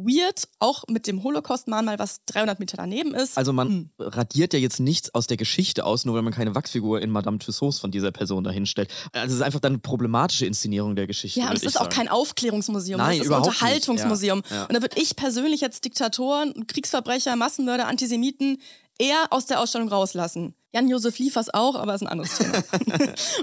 weird, 0.06 0.48
auch 0.60 0.84
mit 0.88 1.08
dem 1.08 1.24
Holocaust-Mahnmal, 1.24 2.00
was 2.00 2.24
300 2.26 2.60
Meter 2.60 2.78
daneben 2.78 3.14
ist. 3.14 3.38
Also 3.38 3.54
man 3.54 3.68
Hm. 3.68 3.90
radiert 4.00 4.54
ja 4.54 4.60
jetzt 4.60 4.80
nichts 4.80 5.14
aus 5.14 5.28
der 5.28 5.38
Geschichte 5.38 5.86
aus, 5.86 6.06
nur 6.06 6.16
weil 6.16 6.22
man 6.22 6.34
keine 6.34 6.56
Wachsfigur 6.56 7.02
in 7.02 7.10
Madame 7.12 7.38
Tussauds 7.40 7.80
von 7.80 7.92
dieser 7.92 8.12
Person 8.12 8.44
dahinstellt. 8.44 8.90
Also 9.12 9.34
es 9.34 9.40
ist 9.40 9.42
einfach 9.42 9.60
dann 9.60 9.74
eine 9.74 9.80
problematische 9.80 10.46
Inszenierung 10.46 10.96
der 10.96 11.08
Geschichte. 11.08 11.40
Ja, 11.40 11.50
und 11.50 11.58
es 11.58 11.64
ist 11.64 11.78
auch 11.78 11.84
sagen. 11.84 11.96
kein 11.96 12.08
Aufklärungsmuseum, 12.10 12.98
Nein, 12.98 13.12
es 13.12 13.16
ist 13.18 13.22
ein 13.24 13.28
überhaupt. 13.28 13.48
Unterhaltungsmuseum. 13.48 14.42
Ja, 14.50 14.56
ja. 14.56 14.66
Und 14.66 14.74
da 14.76 14.82
würde 14.82 15.00
ich 15.02 15.16
persönlich 15.16 15.62
jetzt 15.62 15.84
Diktatoren, 15.86 16.68
Kriegsverbrecher, 16.68 17.36
Massenmörder, 17.36 17.88
Antisemiten 17.88 18.58
eher 18.98 19.28
aus 19.32 19.46
der 19.46 19.60
Ausstellung 19.60 19.90
rauslassen. 19.90 20.54
Jan-Josef 20.74 21.18
Liefers 21.18 21.54
auch, 21.54 21.76
aber 21.76 21.96
ist 21.96 22.02
ein 22.02 22.08
anderes 22.08 22.38
Thema. 22.38 22.58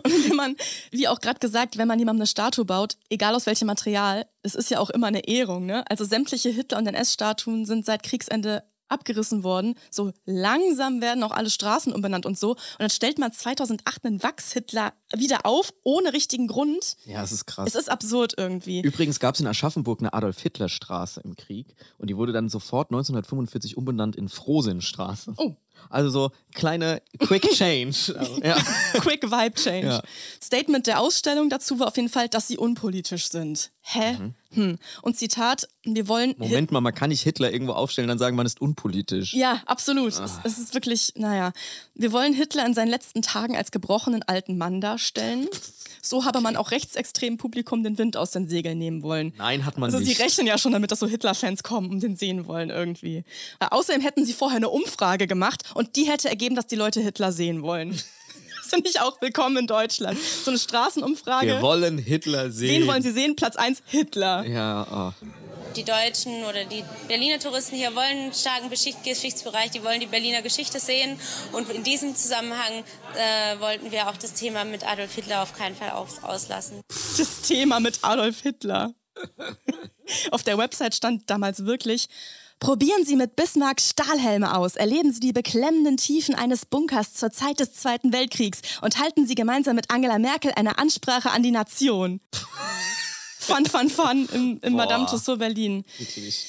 und 0.05 0.29
wenn 0.29 0.37
man, 0.37 0.57
wie 0.91 1.09
auch 1.09 1.21
gerade 1.21 1.41
gesagt, 1.41 1.77
wenn 1.77 1.89
man 1.89 1.99
jemandem 1.99 2.23
eine 2.23 2.27
Statue 2.27 2.65
baut, 2.65 2.97
egal 3.11 3.35
aus 3.35 3.47
welchem 3.47 3.67
Material, 3.67 4.27
es 4.43 4.55
ist 4.55 4.71
ja 4.71 4.79
auch 4.79 4.91
immer 4.91 5.09
eine 5.09 5.27
Ehrung. 5.27 5.67
Ne? 5.67 5.85
Also 5.89 6.05
sämtliche 6.05 6.51
Hitler- 6.51 6.79
und 6.79 6.87
NS-Statuen 6.87 7.67
sind 7.67 7.85
seit 7.85 8.03
Kriegsende 8.03 8.63
abgerissen 8.89 9.43
worden. 9.43 9.75
So 9.91 10.13
langsam 10.25 11.01
werden 11.01 11.23
auch 11.23 11.33
alle 11.33 11.51
Straßen 11.51 11.93
umbenannt 11.93 12.27
und 12.27 12.39
so. 12.39 12.51
Und 12.51 12.61
dann 12.79 12.91
stellt 12.91 13.19
man 13.19 13.33
2008 13.33 14.05
einen 14.05 14.23
Wachs-Hitler 14.23 14.93
wieder 15.15 15.45
auf, 15.45 15.73
ohne 15.83 16.13
richtigen 16.13 16.47
Grund. 16.47 16.97
Ja, 17.05 17.23
es 17.23 17.33
ist 17.33 17.47
krass. 17.47 17.69
Es 17.69 17.75
ist 17.75 17.91
absurd 17.91 18.35
irgendwie. 18.37 18.83
Übrigens 18.83 19.21
gab 19.21 19.35
es 19.35 19.41
in 19.41 19.47
Aschaffenburg 19.47 20.01
eine 20.01 20.13
Adolf-Hitler-Straße 20.13 21.21
im 21.23 21.37
Krieg 21.37 21.75
und 21.99 22.09
die 22.11 22.17
wurde 22.17 22.33
dann 22.33 22.49
sofort 22.49 22.91
1945 22.91 23.77
umbenannt 23.77 24.17
in 24.17 24.29
Frohsinnstraße. 24.29 25.35
Oh. 25.37 25.57
Also 25.91 26.11
so 26.11 26.31
kleine 26.55 27.03
Quick 27.19 27.51
Change. 27.55 28.15
Also, 28.19 28.41
ja. 28.43 28.57
Quick 28.95 29.23
Vibe 29.25 29.55
Change. 29.55 29.87
Ja. 29.87 30.03
Statement 30.43 30.87
der 30.87 31.01
Ausstellung 31.01 31.49
dazu 31.51 31.79
war 31.79 31.89
auf 31.89 31.97
jeden 31.97 32.09
Fall, 32.09 32.29
dass 32.29 32.49
sie 32.49 32.59
unpolitisch 32.59 33.29
sind. 33.29 33.71
Hä? 33.83 34.17
Hm. 34.53 34.79
Und 35.03 35.17
Zitat, 35.17 35.69
wir 35.85 36.09
wollen. 36.09 36.31
Mhm. 36.31 36.37
Moment 36.39 36.73
mal, 36.73 36.81
man 36.81 36.95
kann 36.95 37.11
nicht 37.11 37.23
Hitler 37.23 37.53
irgendwo 37.53 37.75
aufstellen, 37.75 38.09
dann 38.09 38.19
sagen, 38.19 38.37
man 38.37 38.47
ist 38.47 38.61
unpolitisch. 38.61 39.35
Ja, 39.35 39.63
absolut. 39.67 40.15
Ah. 40.19 40.25
Es, 40.25 40.53
es 40.53 40.59
ist 40.59 40.75
wirklich, 40.75 41.13
naja. 41.17 41.53
Wir 41.95 42.13
wollen 42.13 42.33
Hitler 42.33 42.67
in 42.67 42.75
seinen 42.75 42.89
letzten 42.89 43.23
Tagen 43.23 43.57
als 43.57 43.71
gebrochenen 43.71 44.23
alten 44.23 44.57
Mann 44.59 44.81
darstellen. 44.81 45.49
So 46.09 46.25
habe 46.25 46.41
man 46.41 46.57
auch 46.57 46.71
rechtsextremen 46.71 47.37
Publikum 47.39 47.83
den 47.83 47.99
Wind 47.99 48.17
aus 48.17 48.31
den 48.31 48.49
Segeln 48.49 48.79
nehmen 48.79 49.03
wollen. 49.03 49.33
Nein, 49.39 49.65
hat 49.65 49.77
man 49.79 49.87
Also 49.93 49.99
sie 50.03 50.11
nicht. 50.11 50.21
rechnen 50.21 50.47
ja 50.47 50.59
schon 50.59 50.73
damit, 50.73 50.91
dass 50.93 51.01
so 51.01 51.07
Hitler-Fans 51.07 51.63
kommen 51.63 51.91
und 51.91 52.03
den 52.03 52.17
sehen 52.17 52.47
wollen 52.47 52.71
irgendwie. 52.71 53.25
Äh, 53.61 53.67
außerdem 53.71 54.01
hätten 54.03 54.25
sie 54.25 54.33
vorher 54.33 54.57
eine 54.57 54.69
Umfrage 54.71 55.27
gemacht 55.27 55.65
und 55.75 55.97
die 55.97 56.05
hätte 56.05 56.29
ergeben, 56.29 56.55
dass 56.57 56.67
die 56.67 56.77
Leute 56.77 57.01
Hitler 57.01 57.33
sehen 57.33 57.63
wollen. 57.63 57.99
Finde 58.69 58.91
ich 58.91 59.01
auch 59.01 59.21
willkommen 59.21 59.57
in 59.59 59.67
Deutschland. 59.67 60.19
So 60.19 60.51
eine 60.51 60.59
Straßenumfrage. 60.59 61.47
Wir 61.47 61.63
wollen 61.63 61.99
Hitler 61.99 62.51
sehen. 62.51 62.83
Wen 62.83 62.87
wollen 62.89 63.03
Sie 63.03 63.13
sehen? 63.13 63.37
Platz 63.37 63.57
1, 63.57 63.83
Hitler. 63.87 64.45
Ja, 64.45 65.13
oh. 65.21 65.27
die 65.77 65.85
Deutschen 65.85 66.45
oder 66.45 66.65
die 66.65 66.83
Berliner 67.07 67.39
Touristen 67.39 67.77
hier 67.77 67.95
wollen 67.95 68.07
einen 68.07 68.33
starken 68.33 68.69
Geschicht 68.69 69.05
Geschichtsbereich, 69.05 69.71
die 69.71 69.85
wollen 69.85 70.01
die 70.01 70.07
Berliner 70.07 70.43
Geschichte 70.43 70.81
sehen. 70.81 71.19
Und 71.53 71.71
in 71.71 71.85
diesem 71.85 72.17
Zusammenhang 72.17 72.85
äh, 73.15 73.61
wollten 73.61 73.93
wir 73.93 74.09
auch 74.09 74.17
das 74.17 74.33
Thema 74.33 74.65
mit 74.65 74.87
Adolf 74.87 75.15
Hitler 75.15 75.43
auf 75.43 75.57
keinen 75.57 75.77
Fall 75.77 75.91
aus 75.91 76.23
auslassen. 76.23 76.81
Das 76.89 77.43
Thema 77.43 77.79
mit 77.79 78.01
Adolf 78.03 78.41
Hitler. 78.41 78.93
Auf 80.31 80.43
der 80.43 80.59
Website 80.59 80.95
stand 80.95 81.29
damals 81.31 81.65
wirklich, 81.65 82.09
Probieren 82.59 83.05
Sie 83.05 83.17
mit 83.17 83.37
Bismarck 83.37 83.81
Stahlhelme 83.81 84.57
aus, 84.57 84.77
erleben 84.77 85.13
Sie 85.13 85.21
die 85.21 85.33
beklemmenden 85.33 85.99
Tiefen 85.99 86.35
eines 86.35 86.65
Bunkers 86.65 87.13
zur 87.13 87.31
Zeit 87.31 87.61
des 87.61 87.75
Zweiten 87.75 88.13
Weltkriegs 88.13 88.61
und 88.81 88.99
halten 88.99 89.27
Sie 89.27 89.35
gemeinsam 89.35 89.77
mit 89.77 89.91
Angela 89.91 90.19
Merkel 90.19 90.53
eine 90.57 90.79
Ansprache 90.79 91.31
an 91.31 91.43
die 91.43 91.51
Nation. 91.51 92.21
Fun, 93.39 93.65
fun, 93.67 93.91
fun 93.91 94.29
im, 94.33 94.59
im. 94.63 94.73
Madame 94.73 95.07
Tussauds 95.07 95.39
Berlin. 95.39 95.85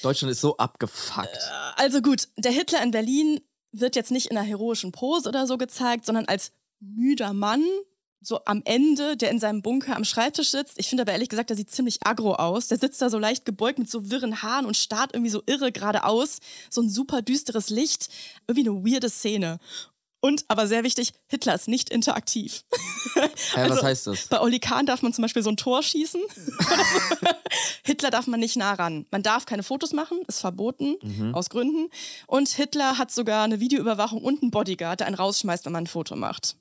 Deutschland 0.02 0.32
ist 0.32 0.42
so 0.42 0.58
abgefuckt. 0.58 1.38
Also 1.76 2.02
gut, 2.02 2.30
der 2.38 2.52
Hitler 2.52 2.82
in 2.82 2.92
Berlin 2.92 3.42
wird 3.72 3.96
jetzt 3.96 4.10
nicht 4.10 4.28
in 4.28 4.38
einer 4.38 4.48
heroischen 4.48 4.92
Pose 4.92 5.28
oder 5.28 5.46
so 5.46 5.58
gezeigt, 5.58 6.06
sondern 6.06 6.26
als 6.26 6.54
müder 6.80 7.34
Mann, 7.34 7.64
so 8.27 8.41
am 8.43 8.62
Ende, 8.65 9.15
der 9.15 9.31
in 9.31 9.39
seinem 9.39 9.62
Bunker 9.62 9.96
am 9.96 10.03
Schreibtisch 10.03 10.50
sitzt. 10.51 10.74
Ich 10.77 10.89
finde 10.89 11.03
aber 11.03 11.13
ehrlich 11.13 11.29
gesagt, 11.29 11.50
der 11.50 11.55
sieht 11.55 11.72
ziemlich 11.72 12.05
aggro 12.05 12.34
aus. 12.36 12.67
Der 12.67 12.77
sitzt 12.77 13.01
da 13.01 13.10
so 13.10 13.17
leicht 13.17 13.46
gebeugt 13.46 13.79
mit 13.79 13.89
so 13.89 14.10
wirren 14.12 14.41
Haaren 14.41 14.65
und 14.65 14.75
starrt 14.75 15.13
irgendwie 15.13 15.31
so 15.31 15.41
irre 15.46 15.72
geradeaus. 15.72 16.39
So 16.69 16.81
ein 16.81 16.89
super 16.89 17.22
düsteres 17.22 17.69
Licht. 17.69 18.10
Irgendwie 18.46 18.69
eine 18.69 18.84
weirde 18.84 19.10
Szene. 19.10 19.60
Und, 20.19 20.43
aber 20.50 20.67
sehr 20.67 20.84
wichtig, 20.84 21.13
Hitler 21.27 21.55
ist 21.55 21.67
nicht 21.69 21.89
interaktiv. 21.89 22.65
Hä, 23.13 23.22
Also, 23.62 23.75
was 23.75 23.84
heißt 23.84 24.07
das? 24.07 24.27
Bei 24.27 24.41
Oli 24.41 24.60
Kahn 24.60 24.86
darf 24.88 25.03
man 25.03 25.13
zum 25.13 25.22
Beispiel 25.22 25.43
so 25.43 25.50
ein 25.51 25.57
Tor 25.57 25.81
schießen. 25.84 26.19
Hitler 27.84 28.10
darf 28.10 28.27
man 28.27 28.39
nicht 28.39 28.57
nah 28.57 28.74
ran. 28.74 29.05
Man 29.12 29.24
darf 29.24 29.46
keine 29.46 29.63
Fotos 29.63 29.93
machen, 29.93 30.19
ist 30.27 30.41
verboten, 30.41 30.96
Mhm. 31.01 31.34
aus 31.36 31.50
Gründen. 31.50 31.89
Und 32.25 32.50
Hitler 32.50 32.98
hat 32.98 33.12
sogar 33.12 33.43
eine 33.43 33.60
Videoüberwachung 33.60 34.22
und 34.22 34.41
einen 34.41 34.51
Bodyguard, 34.51 35.00
der 35.00 35.07
einen 35.07 35.15
rausschmeißt, 35.15 35.65
wenn 35.65 35.72
man 35.74 35.84
ein 35.86 35.88
Foto 35.88 36.15
macht. 36.15 36.57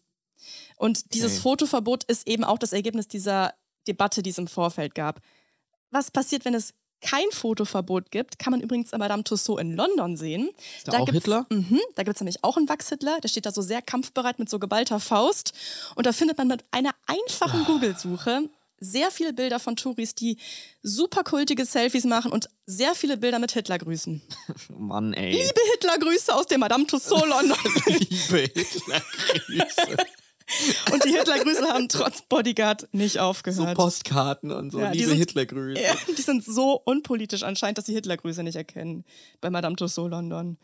Und 0.76 1.14
dieses 1.14 1.32
Okay. 1.32 1.40
Fotoverbot 1.42 2.04
ist 2.04 2.26
eben 2.28 2.44
auch 2.44 2.58
das 2.58 2.72
Ergebnis 2.72 3.08
dieser 3.08 3.54
Debatte, 3.88 4.22
die 4.22 4.30
es 4.30 4.38
im 4.38 4.46
Vorfeld 4.48 4.94
gab. 4.94 5.20
Was 5.90 6.10
passiert, 6.10 6.44
wenn 6.44 6.54
es 6.54 6.74
kein 7.02 7.30
Fotoverbot 7.30 8.10
gibt, 8.10 8.38
kann 8.38 8.50
man 8.50 8.60
übrigens 8.60 8.90
bei 8.90 8.98
Madame 8.98 9.22
Tussauds 9.22 9.60
in 9.60 9.76
London 9.76 10.16
sehen. 10.16 10.50
da 10.86 10.98
auch 10.98 11.04
gibt's- 11.06 11.12
Hitler? 11.24 11.46
Mhm, 11.50 11.80
da 11.94 12.02
gibt 12.02 12.16
es 12.16 12.20
nämlich 12.20 12.42
auch 12.42 12.56
einen 12.56 12.68
Wachs-Hitler, 12.68 13.20
der 13.20 13.28
steht 13.28 13.46
da 13.46 13.52
so 13.52 13.62
sehr 13.62 13.82
kampfbereit 13.82 14.38
mit 14.38 14.48
so 14.48 14.58
geballter 14.58 14.98
Faust. 14.98 15.52
Und 15.94 16.06
da 16.06 16.12
findet 16.12 16.38
man 16.38 16.48
mit 16.48 16.64
einer 16.70 16.94
einfachen 17.06 17.60
Ah. 17.62 17.64
Google-Suche 17.66 18.48
sehr 18.80 19.10
viele 19.10 19.32
Bilder 19.32 19.58
von 19.60 19.76
Touris, 19.76 20.14
die 20.14 20.36
super 20.82 21.22
kultige 21.24 21.64
Selfies 21.64 22.04
machen 22.04 22.30
und 22.32 22.48
sehr 22.66 22.94
viele 22.94 23.16
Bilder 23.16 23.38
mit 23.38 23.52
Hitler 23.52 23.78
grüßen. 23.78 24.20
Mann, 24.76 25.12
ey. 25.14 25.32
Liebe 25.32 25.60
Hitler-Grüße 25.74 26.34
aus 26.34 26.46
dem 26.46 26.60
Madame 26.60 26.86
Tussauds 26.86 27.26
London. 27.28 27.56
Liebe 27.86 28.50
Hitler-Grüße. 28.54 29.96
und 30.92 31.04
die 31.04 31.10
Hitler-Grüße 31.10 31.66
haben 31.68 31.88
trotz 31.88 32.22
Bodyguard 32.22 32.88
nicht 32.92 33.14
so 33.14 33.20
aufgehört. 33.20 33.74
Postkarten 33.76 34.52
und 34.52 34.70
so. 34.70 34.80
Ja, 34.80 34.90
die 34.92 34.98
Liebe 34.98 35.10
sind- 35.10 35.18
Hitler-Grüße. 35.18 35.80
Ja, 35.80 35.94
die 36.16 36.22
sind 36.22 36.44
so 36.44 36.80
unpolitisch 36.84 37.42
anscheinend, 37.42 37.78
dass 37.78 37.86
die 37.86 37.94
Hitler-Grüße 37.94 38.42
nicht 38.42 38.56
erkennen 38.56 39.04
bei 39.40 39.50
Madame 39.50 39.76
Tussauds 39.76 40.10
London. 40.10 40.56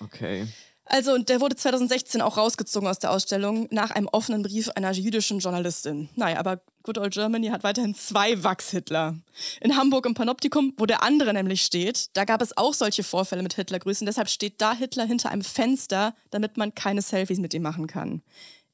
Okay. 0.00 0.46
Also, 0.90 1.12
und 1.12 1.28
der 1.28 1.42
wurde 1.42 1.54
2016 1.54 2.22
auch 2.22 2.38
rausgezogen 2.38 2.88
aus 2.88 2.98
der 2.98 3.10
Ausstellung 3.10 3.68
nach 3.70 3.90
einem 3.90 4.08
offenen 4.08 4.42
Brief 4.42 4.70
einer 4.70 4.90
jüdischen 4.92 5.38
Journalistin. 5.38 6.08
Naja, 6.16 6.38
aber 6.38 6.62
Good 6.82 6.96
Old 6.96 7.12
Germany 7.12 7.48
hat 7.48 7.62
weiterhin 7.62 7.94
zwei 7.94 8.42
Wachs-Hitler. 8.42 9.18
In 9.60 9.76
Hamburg 9.76 10.06
im 10.06 10.14
Panoptikum, 10.14 10.72
wo 10.78 10.86
der 10.86 11.02
andere 11.02 11.34
nämlich 11.34 11.60
steht, 11.60 12.08
da 12.14 12.24
gab 12.24 12.40
es 12.40 12.56
auch 12.56 12.72
solche 12.72 13.02
Vorfälle 13.02 13.42
mit 13.42 13.52
Hitlergrüßen. 13.52 14.06
Deshalb 14.06 14.30
steht 14.30 14.62
da 14.62 14.72
Hitler 14.72 15.04
hinter 15.04 15.30
einem 15.30 15.42
Fenster, 15.44 16.14
damit 16.30 16.56
man 16.56 16.74
keine 16.74 17.02
Selfies 17.02 17.38
mit 17.38 17.52
ihm 17.52 17.62
machen 17.62 17.86
kann. 17.86 18.22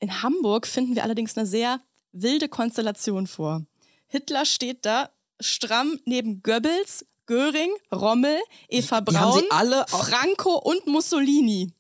In 0.01 0.23
Hamburg 0.23 0.67
finden 0.67 0.95
wir 0.95 1.03
allerdings 1.03 1.37
eine 1.37 1.47
sehr 1.47 1.81
wilde 2.13 2.49
Konstellation 2.49 3.27
vor. 3.27 3.65
Hitler 4.07 4.45
steht 4.45 4.85
da 4.85 5.11
stramm 5.41 5.99
neben 6.05 6.43
Goebbels, 6.43 7.07
Göring, 7.27 7.71
Rommel, 7.93 8.39
Eva 8.69 9.01
Braun, 9.01 9.43
Franco 9.89 10.59
und 10.59 10.87
Mussolini. 10.87 11.73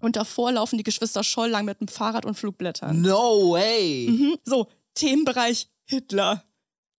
Und 0.00 0.16
davor 0.16 0.52
laufen 0.52 0.76
die 0.76 0.84
Geschwister 0.84 1.24
Scholl 1.24 1.48
lang 1.48 1.64
mit 1.64 1.80
dem 1.80 1.88
Fahrrad 1.88 2.26
und 2.26 2.34
Flugblättern. 2.34 3.00
No 3.00 3.52
way. 3.52 4.08
Mhm. 4.10 4.36
So, 4.44 4.68
Themenbereich 4.94 5.68
Hitler. 5.84 6.44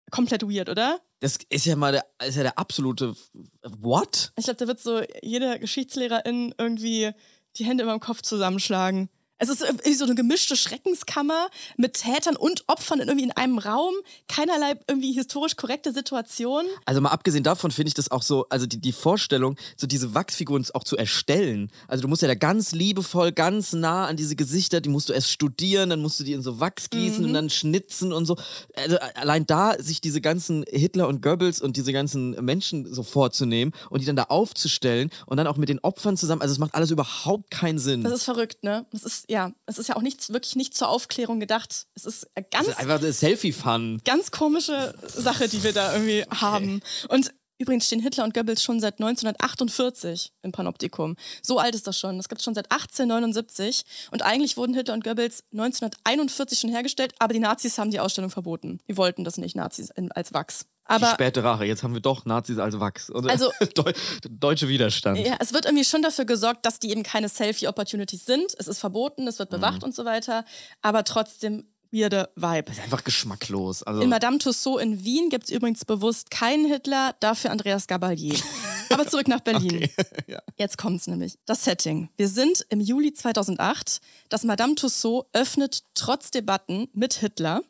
Komplett 0.09 0.43
weird, 0.43 0.69
oder? 0.69 0.99
Das 1.19 1.37
ist 1.49 1.65
ja 1.65 1.75
mal 1.75 1.91
der, 1.91 2.05
ist 2.27 2.37
ja 2.37 2.43
der 2.43 2.57
absolute 2.57 3.15
What? 3.63 4.31
Ich 4.37 4.45
glaube, 4.45 4.57
da 4.57 4.67
wird 4.67 4.79
so 4.79 5.01
jede 5.21 5.59
Geschichtslehrerin 5.59 6.53
irgendwie 6.57 7.11
die 7.57 7.65
Hände 7.65 7.83
über 7.83 7.93
dem 7.93 7.99
Kopf 7.99 8.21
zusammenschlagen. 8.21 9.09
Es 9.39 9.49
ist 9.49 9.61
irgendwie 9.61 9.93
so 9.93 10.05
eine 10.05 10.15
gemischte 10.15 10.55
Schreckenskammer 10.55 11.49
mit 11.75 11.93
Tätern 11.93 12.35
und 12.35 12.63
Opfern 12.67 12.99
in 12.99 13.07
irgendwie 13.07 13.25
in 13.25 13.31
einem 13.31 13.59
Raum. 13.59 13.93
Keinerlei 14.27 14.79
irgendwie 14.87 15.11
historisch 15.11 15.55
korrekte 15.55 15.93
Situation. 15.93 16.65
Also 16.85 17.01
mal 17.01 17.09
abgesehen 17.09 17.43
davon 17.43 17.69
finde 17.69 17.89
ich 17.89 17.93
das 17.93 18.09
auch 18.09 18.23
so, 18.23 18.47
also 18.49 18.65
die, 18.65 18.81
die 18.81 18.91
Vorstellung, 18.91 19.55
so 19.75 19.85
diese 19.85 20.15
Wachsfiguren 20.15 20.65
auch 20.73 20.83
zu 20.83 20.97
erstellen. 20.97 21.71
Also 21.87 22.01
du 22.01 22.07
musst 22.07 22.23
ja 22.23 22.27
da 22.27 22.33
ganz 22.33 22.71
liebevoll, 22.71 23.31
ganz 23.31 23.73
nah 23.73 24.07
an 24.07 24.17
diese 24.17 24.35
Gesichter, 24.35 24.81
die 24.81 24.89
musst 24.89 25.09
du 25.09 25.13
erst 25.13 25.29
studieren, 25.29 25.91
dann 25.91 26.01
musst 26.01 26.19
du 26.19 26.23
die 26.23 26.33
in 26.33 26.41
so 26.41 26.59
Wachs 26.59 26.89
gießen 26.89 27.23
und 27.23 27.33
dann 27.33 27.51
schnitzen 27.51 28.11
und 28.13 28.25
so. 28.25 28.37
Also 28.75 28.97
allein 29.13 29.45
da 29.45 29.75
sich 29.77 30.01
diese 30.01 30.19
ganzen 30.19 30.65
Hitler 30.67 31.07
und 31.07 31.21
Goebbels 31.21 31.61
und 31.61 31.77
diese 31.77 31.93
ganzen 31.93 32.31
Menschen 32.43 32.91
so 32.91 33.03
vorzunehmen 33.03 33.73
und 33.91 34.01
die 34.01 34.05
dann 34.05 34.15
da 34.15 34.23
aufzustellen 34.23 35.11
und 35.27 35.37
dann 35.37 35.45
auch 35.45 35.57
mit 35.57 35.69
den 35.69 35.79
Opfern 35.79 36.17
zusammen, 36.17 36.41
also 36.41 36.53
es 36.53 36.57
macht 36.57 36.73
alles 36.73 36.89
überhaupt 36.89 37.51
keinen 37.51 37.77
Sinn. 37.77 38.03
Das 38.03 38.13
ist 38.13 38.23
verrückt, 38.23 38.63
ne? 38.63 38.85
Das 38.91 39.03
ist, 39.03 39.26
ja, 39.29 39.51
es 39.65 39.77
ist 39.77 39.89
ja 39.89 39.95
auch 39.95 40.01
nichts, 40.01 40.31
wirklich 40.31 40.55
nicht 40.55 40.75
zur 40.75 40.89
Aufklärung 40.89 41.39
gedacht. 41.39 41.87
Es 41.95 42.05
ist 42.05 42.29
äh, 42.35 42.43
ganz 42.49 42.67
das 42.67 42.75
ist 42.75 42.79
einfach 42.79 43.01
Selfie-Fun. 43.01 44.01
ganz 44.05 44.31
komische 44.31 44.93
Sache, 45.05 45.47
die 45.47 45.63
wir 45.63 45.73
da 45.73 45.93
irgendwie 45.93 46.23
haben. 46.29 46.81
Und 47.09 47.33
übrigens 47.57 47.87
stehen 47.87 47.99
Hitler 47.99 48.23
und 48.23 48.33
Goebbels 48.33 48.63
schon 48.63 48.79
seit 48.79 48.95
1948 48.95 50.31
im 50.43 50.51
Panoptikum. 50.51 51.15
So 51.41 51.59
alt 51.59 51.75
ist 51.75 51.87
das 51.87 51.99
schon. 51.99 52.17
Das 52.17 52.29
gibt 52.29 52.39
es 52.39 52.45
schon 52.45 52.55
seit 52.55 52.71
1879. 52.71 53.83
Und 54.11 54.21
eigentlich 54.21 54.55
wurden 54.55 54.73
Hitler 54.73 54.93
und 54.93 55.03
Goebbels 55.03 55.43
1941 55.51 56.59
schon 56.59 56.69
hergestellt, 56.69 57.13
aber 57.19 57.33
die 57.33 57.39
Nazis 57.39 57.77
haben 57.77 57.91
die 57.91 57.99
Ausstellung 57.99 58.29
verboten. 58.29 58.79
Die 58.87 58.97
wollten 58.97 59.23
das 59.23 59.37
nicht, 59.37 59.55
Nazis 59.55 59.91
als 60.11 60.33
Wachs. 60.33 60.65
Die 60.89 60.93
Aber 60.93 61.07
späte 61.13 61.43
Rache, 61.43 61.65
jetzt 61.65 61.83
haben 61.83 61.93
wir 61.93 62.01
doch 62.01 62.25
Nazis 62.25 62.57
als 62.59 62.79
Wachs. 62.79 63.11
Oder? 63.11 63.29
Also- 63.29 63.51
Deu 63.75 63.91
deutsche 64.29 64.67
Widerstand. 64.67 65.19
ja, 65.19 65.35
es 65.39 65.53
wird 65.53 65.65
irgendwie 65.65 65.85
schon 65.85 66.01
dafür 66.01 66.25
gesorgt, 66.25 66.65
dass 66.65 66.79
die 66.79 66.91
eben 66.91 67.03
keine 67.03 67.29
Selfie-Opportunities 67.29 68.25
sind. 68.25 68.53
Es 68.57 68.67
ist 68.67 68.79
verboten, 68.79 69.27
es 69.27 69.39
wird 69.39 69.49
bewacht 69.49 69.83
und 69.83 69.93
so 69.95 70.05
weiter. 70.05 70.45
Aber 70.81 71.03
trotzdem 71.03 71.65
weirde 71.91 72.29
Vibe. 72.35 72.71
Einfach 72.83 73.03
geschmacklos. 73.03 73.83
Also, 73.83 74.01
In 74.01 74.09
Madame 74.09 74.37
Tussauds 74.39 74.81
in 74.83 75.03
Wien 75.03 75.29
gibt 75.29 75.45
es 75.45 75.49
übrigens 75.51 75.85
bewusst 75.85 76.31
keinen 76.31 76.65
Hitler, 76.65 77.15
dafür 77.19 77.51
Andreas 77.51 77.87
Gabalier. 77.87 78.35
Aber 78.89 79.07
zurück 79.07 79.27
nach 79.27 79.41
Berlin. 79.41 79.89
ja. 80.27 80.39
Jetzt 80.55 80.77
kommt's 80.77 81.07
nämlich. 81.07 81.37
Das 81.45 81.63
Setting. 81.63 82.09
Wir 82.17 82.27
sind 82.29 82.65
im 82.69 82.79
Juli 82.79 83.13
2008. 83.13 83.99
Das 84.29 84.43
Madame 84.43 84.75
Tussauds 84.75 85.27
öffnet 85.33 85.83
trotz 85.93 86.31
Debatten 86.31 86.87
mit 86.93 87.13
Hitler. 87.15 87.61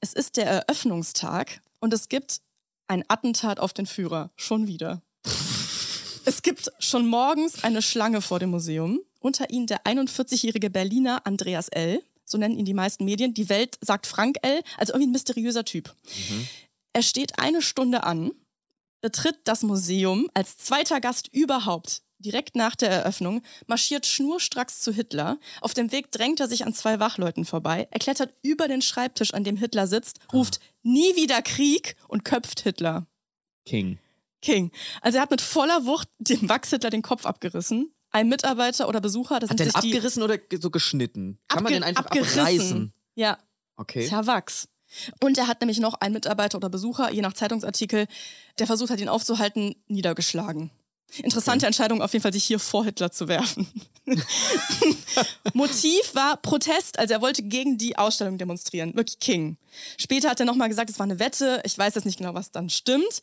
Es 0.00 0.12
ist 0.12 0.36
der 0.36 0.46
Eröffnungstag 0.46 1.60
und 1.80 1.92
es 1.92 2.08
gibt 2.08 2.40
ein 2.88 3.04
Attentat 3.08 3.60
auf 3.60 3.72
den 3.72 3.86
Führer. 3.86 4.30
Schon 4.36 4.66
wieder. 4.66 5.02
Es 6.24 6.42
gibt 6.42 6.72
schon 6.78 7.06
morgens 7.06 7.62
eine 7.62 7.82
Schlange 7.82 8.20
vor 8.20 8.38
dem 8.38 8.50
Museum. 8.50 9.00
Unter 9.20 9.50
ihnen 9.50 9.66
der 9.66 9.84
41-jährige 9.84 10.70
Berliner 10.70 11.26
Andreas 11.26 11.68
L. 11.68 12.02
So 12.24 12.38
nennen 12.38 12.58
ihn 12.58 12.64
die 12.64 12.74
meisten 12.74 13.04
Medien. 13.04 13.34
Die 13.34 13.48
Welt 13.48 13.78
sagt 13.80 14.06
Frank 14.06 14.38
L. 14.42 14.62
Also 14.76 14.92
irgendwie 14.92 15.08
ein 15.08 15.12
mysteriöser 15.12 15.64
Typ. 15.64 15.94
Er 16.92 17.02
steht 17.02 17.38
eine 17.38 17.62
Stunde 17.62 18.04
an, 18.04 18.32
betritt 19.00 19.38
das 19.44 19.62
Museum 19.62 20.28
als 20.34 20.56
zweiter 20.56 21.00
Gast 21.00 21.28
überhaupt. 21.28 22.02
Direkt 22.18 22.56
nach 22.56 22.74
der 22.76 22.90
Eröffnung 22.90 23.42
marschiert 23.66 24.06
schnurstracks 24.06 24.80
zu 24.80 24.92
Hitler. 24.92 25.38
Auf 25.60 25.74
dem 25.74 25.92
Weg 25.92 26.10
drängt 26.12 26.40
er 26.40 26.48
sich 26.48 26.64
an 26.64 26.72
zwei 26.72 26.98
Wachleuten 26.98 27.44
vorbei. 27.44 27.88
Er 27.90 27.98
klettert 27.98 28.32
über 28.42 28.68
den 28.68 28.80
Schreibtisch, 28.80 29.34
an 29.34 29.44
dem 29.44 29.56
Hitler 29.56 29.86
sitzt, 29.86 30.18
ruft 30.32 30.60
nie 30.82 31.14
wieder 31.16 31.42
Krieg 31.42 31.94
und 32.08 32.24
köpft 32.24 32.60
Hitler. 32.60 33.06
King. 33.66 33.98
King. 34.40 34.70
Also 35.02 35.18
er 35.18 35.22
hat 35.22 35.30
mit 35.30 35.40
voller 35.42 35.84
Wucht 35.84 36.08
dem 36.18 36.48
Wachs-Hitler 36.48 36.90
den 36.90 37.02
Kopf 37.02 37.26
abgerissen. 37.26 37.92
Ein 38.12 38.28
Mitarbeiter 38.28 38.88
oder 38.88 39.00
Besucher, 39.02 39.40
das 39.40 39.50
Hat 39.50 39.58
sind 39.58 39.74
abgerissen 39.76 40.22
oder 40.22 40.38
so 40.58 40.70
geschnitten? 40.70 41.38
Kann 41.48 41.64
man 41.64 41.72
den 41.72 41.82
einfach 41.82 42.06
abgerissen. 42.06 42.40
abreißen? 42.40 42.92
Ja, 43.14 43.38
Okay. 43.76 44.04
ist 44.04 44.10
ja 44.10 44.26
Wachs. 44.26 44.68
Und 45.20 45.36
er 45.36 45.48
hat 45.48 45.60
nämlich 45.60 45.80
noch 45.80 45.94
einen 45.94 46.14
Mitarbeiter 46.14 46.56
oder 46.56 46.70
Besucher, 46.70 47.12
je 47.12 47.20
nach 47.20 47.34
Zeitungsartikel, 47.34 48.06
der 48.58 48.66
versucht 48.66 48.90
hat, 48.90 49.00
ihn 49.00 49.08
aufzuhalten, 49.08 49.74
niedergeschlagen. 49.88 50.70
Interessante 51.22 51.66
Entscheidung, 51.66 52.02
auf 52.02 52.12
jeden 52.12 52.22
Fall, 52.22 52.32
sich 52.32 52.44
hier 52.44 52.58
vor 52.58 52.84
Hitler 52.84 53.10
zu 53.10 53.28
werfen. 53.28 53.66
Motiv 55.54 56.14
war 56.14 56.36
Protest, 56.36 56.98
also 56.98 57.14
er 57.14 57.20
wollte 57.20 57.42
gegen 57.42 57.78
die 57.78 57.96
Ausstellung 57.96 58.38
demonstrieren. 58.38 58.94
Wirklich 58.94 59.18
King. 59.18 59.56
Später 59.96 60.30
hat 60.30 60.40
er 60.40 60.46
nochmal 60.46 60.68
gesagt, 60.68 60.90
es 60.90 60.98
war 60.98 61.04
eine 61.04 61.18
Wette. 61.18 61.62
Ich 61.64 61.76
weiß 61.78 61.94
jetzt 61.94 62.04
nicht 62.04 62.18
genau, 62.18 62.34
was 62.34 62.50
dann 62.50 62.68
stimmt. 62.68 63.22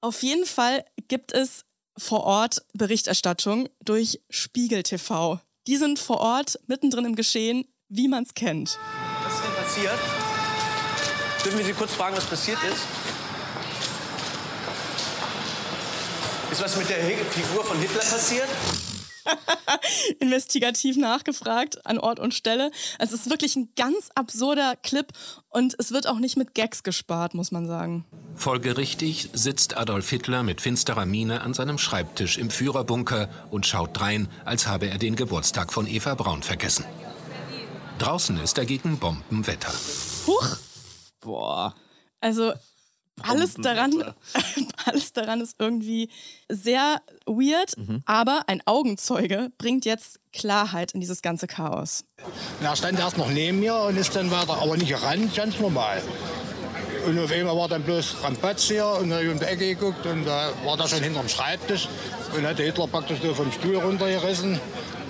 Auf 0.00 0.22
jeden 0.22 0.46
Fall 0.46 0.84
gibt 1.08 1.32
es 1.32 1.64
vor 1.96 2.24
Ort 2.24 2.62
Berichterstattung 2.74 3.68
durch 3.84 4.20
Spiegel 4.30 4.82
TV. 4.82 5.40
Die 5.66 5.76
sind 5.76 5.98
vor 5.98 6.20
Ort 6.20 6.58
mittendrin 6.66 7.04
im 7.04 7.16
Geschehen, 7.16 7.66
wie 7.88 8.08
man 8.08 8.22
es 8.22 8.34
kennt. 8.34 8.78
Was 9.24 9.34
ist 9.34 9.42
denn 9.42 9.54
passiert? 9.54 9.98
Dürfen 11.44 11.58
wir 11.58 11.66
Sie 11.66 11.72
kurz 11.72 11.94
fragen, 11.94 12.16
was 12.16 12.26
passiert 12.26 12.58
ist? 12.64 13.07
Ist 16.50 16.62
was 16.62 16.76
mit 16.76 16.88
der 16.88 16.96
Figur 16.98 17.64
von 17.64 17.78
Hitler 17.78 18.00
passiert? 18.00 18.48
investigativ 20.20 20.96
nachgefragt 20.96 21.84
an 21.86 21.98
Ort 21.98 22.20
und 22.20 22.34
Stelle. 22.34 22.70
Es 22.98 23.12
ist 23.12 23.28
wirklich 23.30 23.56
ein 23.56 23.68
ganz 23.76 24.08
absurder 24.14 24.74
Clip 24.82 25.06
und 25.50 25.74
es 25.78 25.92
wird 25.92 26.06
auch 26.06 26.18
nicht 26.18 26.36
mit 26.36 26.54
Gags 26.54 26.82
gespart, 26.82 27.34
muss 27.34 27.52
man 27.52 27.66
sagen. 27.66 28.04
Folgerichtig 28.36 29.30
sitzt 29.32 29.76
Adolf 29.76 30.08
Hitler 30.08 30.42
mit 30.42 30.60
finsterer 30.60 31.06
Miene 31.06 31.42
an 31.42 31.54
seinem 31.54 31.78
Schreibtisch 31.78 32.38
im 32.38 32.50
Führerbunker 32.50 33.28
und 33.50 33.66
schaut 33.66 33.98
drein, 33.98 34.28
als 34.44 34.66
habe 34.66 34.88
er 34.88 34.98
den 34.98 35.16
Geburtstag 35.16 35.72
von 35.72 35.86
Eva 35.86 36.14
Braun 36.14 36.42
vergessen. 36.42 36.84
Draußen 37.98 38.38
ist 38.38 38.56
dagegen 38.56 38.98
Bombenwetter. 38.98 39.72
Huch! 40.26 40.56
Boah. 41.20 41.74
Also, 42.20 42.52
alles 43.22 43.54
daran, 43.54 44.14
alles 44.84 45.12
daran 45.12 45.40
ist 45.40 45.56
irgendwie 45.58 46.08
sehr 46.48 47.00
weird, 47.26 47.74
aber 48.06 48.42
ein 48.46 48.62
Augenzeuge 48.66 49.50
bringt 49.58 49.84
jetzt 49.84 50.20
Klarheit 50.32 50.92
in 50.92 51.00
dieses 51.00 51.22
ganze 51.22 51.46
Chaos. 51.46 52.04
Er 52.62 52.76
stand 52.76 52.98
erst 52.98 53.18
noch 53.18 53.30
neben 53.30 53.60
mir 53.60 53.74
und 53.74 53.96
ist 53.96 54.14
dann 54.16 54.30
weiter, 54.30 54.60
aber 54.60 54.76
nicht 54.76 54.88
gerannt, 54.88 55.34
ganz 55.34 55.58
normal. 55.58 56.02
Und 57.06 57.18
auf 57.18 57.30
einmal 57.32 57.56
war 57.56 57.68
dann 57.68 57.82
bloß 57.84 58.16
Rampatz 58.22 58.64
hier 58.64 58.86
und 58.86 59.08
dann 59.08 59.18
habe 59.18 59.24
ich 59.26 59.32
um 59.32 59.38
die 59.38 59.44
Ecke 59.46 59.74
geguckt 59.74 60.04
und 60.06 60.24
da 60.24 60.52
war 60.64 60.76
der 60.76 60.88
schon 60.88 61.02
hinterm 61.02 61.28
Schreibtisch 61.28 61.88
und 62.36 62.46
hat 62.46 62.58
der 62.58 62.66
Hitler 62.66 62.86
praktisch 62.86 63.20
so 63.22 63.34
vom 63.34 63.50
Stuhl 63.52 63.76
runtergerissen 63.76 64.60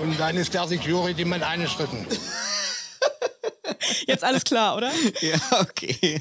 und 0.00 0.20
dann 0.20 0.36
ist 0.36 0.54
der 0.54 0.66
Security 0.68 1.24
man 1.24 1.42
angeschritten. 1.42 2.06
Jetzt 4.06 4.24
alles 4.24 4.44
klar, 4.44 4.76
oder? 4.76 4.90
Ja, 5.20 5.38
okay. 5.60 6.20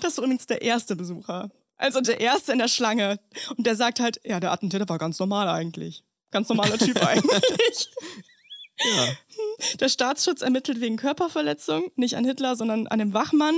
Das 0.00 0.12
ist 0.12 0.18
übrigens 0.18 0.46
der 0.46 0.62
erste 0.62 0.96
Besucher. 0.96 1.50
Also 1.76 2.00
der 2.00 2.20
erste 2.20 2.52
in 2.52 2.58
der 2.58 2.68
Schlange. 2.68 3.20
Und 3.56 3.66
der 3.66 3.76
sagt 3.76 4.00
halt, 4.00 4.20
ja, 4.24 4.40
der 4.40 4.52
Attentäter 4.52 4.88
war 4.88 4.98
ganz 4.98 5.18
normal 5.18 5.48
eigentlich. 5.48 6.04
Ganz 6.30 6.48
normaler 6.48 6.78
Typ 6.78 6.96
eigentlich. 7.06 7.88
Der 9.80 9.88
Staatsschutz 9.88 10.42
ermittelt 10.42 10.80
wegen 10.80 10.96
Körperverletzung, 10.96 11.90
nicht 11.96 12.16
an 12.16 12.24
Hitler, 12.24 12.54
sondern 12.56 12.86
an 12.86 12.98
dem 12.98 13.12
Wachmann. 13.12 13.56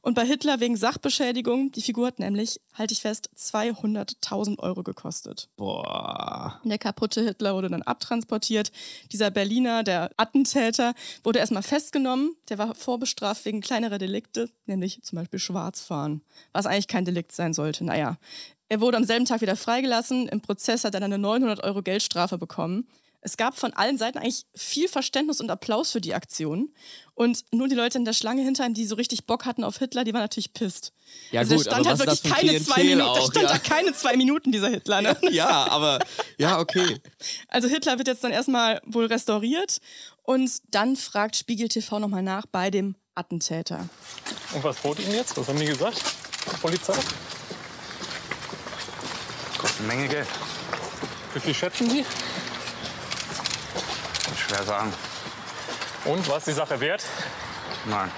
Und 0.00 0.14
bei 0.14 0.24
Hitler 0.24 0.60
wegen 0.60 0.76
Sachbeschädigung. 0.76 1.72
Die 1.72 1.82
Figur 1.82 2.06
hat 2.06 2.18
nämlich, 2.18 2.60
halte 2.74 2.92
ich 2.92 3.00
fest, 3.00 3.30
200.000 3.36 4.58
Euro 4.58 4.82
gekostet. 4.82 5.48
Boah. 5.56 6.60
Der 6.64 6.78
kaputte 6.78 7.22
Hitler 7.22 7.54
wurde 7.54 7.68
dann 7.68 7.82
abtransportiert. 7.82 8.72
Dieser 9.12 9.30
Berliner, 9.30 9.82
der 9.82 10.10
Attentäter, 10.16 10.94
wurde 11.22 11.38
erstmal 11.38 11.62
festgenommen. 11.62 12.34
Der 12.48 12.58
war 12.58 12.74
vorbestraft 12.74 13.44
wegen 13.44 13.60
kleinerer 13.60 13.98
Delikte, 13.98 14.48
nämlich 14.66 15.02
zum 15.02 15.18
Beispiel 15.18 15.38
Schwarzfahren, 15.38 16.22
was 16.52 16.66
eigentlich 16.66 16.88
kein 16.88 17.04
Delikt 17.04 17.32
sein 17.32 17.52
sollte. 17.52 17.84
Naja, 17.84 18.16
er 18.68 18.80
wurde 18.80 18.96
am 18.96 19.04
selben 19.04 19.26
Tag 19.26 19.42
wieder 19.42 19.56
freigelassen. 19.56 20.28
Im 20.28 20.40
Prozess 20.40 20.84
hat 20.84 20.94
er 20.94 21.00
dann 21.00 21.12
eine 21.12 21.22
900 21.22 21.62
Euro 21.62 21.82
Geldstrafe 21.82 22.38
bekommen. 22.38 22.88
Es 23.24 23.36
gab 23.36 23.56
von 23.56 23.72
allen 23.72 23.98
Seiten 23.98 24.18
eigentlich 24.18 24.46
viel 24.52 24.88
Verständnis 24.88 25.40
und 25.40 25.48
Applaus 25.48 25.92
für 25.92 26.00
die 26.00 26.12
Aktion. 26.12 26.74
Und 27.14 27.44
nur 27.52 27.68
die 27.68 27.76
Leute 27.76 27.96
in 27.96 28.04
der 28.04 28.14
Schlange 28.14 28.42
hinter 28.42 28.66
ihm, 28.66 28.74
die 28.74 28.84
so 28.84 28.96
richtig 28.96 29.26
Bock 29.26 29.44
hatten 29.44 29.62
auf 29.62 29.78
Hitler, 29.78 30.02
die 30.02 30.12
waren 30.12 30.22
natürlich 30.22 30.52
pisst. 30.52 30.92
Ja, 31.30 31.40
also 31.40 31.54
gut, 31.54 31.66
der 31.66 31.70
stand 31.70 31.86
aber 31.86 31.98
halt 31.98 32.24
wirklich 32.24 32.32
keine 32.32 32.60
zwei 32.60 32.82
Minuten. 32.82 33.02
Auch, 33.02 33.30
stand 33.30 33.48
ja. 33.48 33.52
da 33.52 33.58
keine 33.58 33.92
zwei 33.94 34.16
Minuten, 34.16 34.50
dieser 34.50 34.70
Hitler. 34.70 35.02
Ne? 35.02 35.16
Ja, 35.30 35.68
aber 35.70 36.00
ja, 36.36 36.58
okay. 36.58 37.00
Also 37.46 37.68
Hitler 37.68 37.96
wird 37.98 38.08
jetzt 38.08 38.24
dann 38.24 38.32
erstmal 38.32 38.80
wohl 38.84 39.06
restauriert 39.06 39.78
und 40.24 40.50
dann 40.70 40.96
fragt 40.96 41.36
Spiegel 41.36 41.68
TV 41.68 42.00
nochmal 42.00 42.24
nach 42.24 42.46
bei 42.46 42.70
dem 42.70 42.96
Attentäter. 43.14 43.88
Und 44.52 44.64
was 44.64 44.82
droht 44.82 44.98
Ihnen 44.98 45.14
jetzt? 45.14 45.36
Was 45.36 45.46
haben 45.46 45.60
die 45.60 45.66
gesagt? 45.66 46.02
Die 46.52 46.56
Polizei? 46.56 46.94
Kostet 49.58 49.78
eine 49.78 49.88
Menge 49.88 50.08
Geld. 50.08 50.28
Wie 51.34 51.40
viel 51.40 51.54
schätzen 51.54 51.88
Sie? 51.88 52.04
Schwer 54.52 54.64
sagen. 54.64 54.92
Und 56.04 56.28
was 56.28 56.38
ist 56.38 56.48
die 56.48 56.52
Sache 56.52 56.78
wert? 56.80 57.02
Nein. 57.88 58.10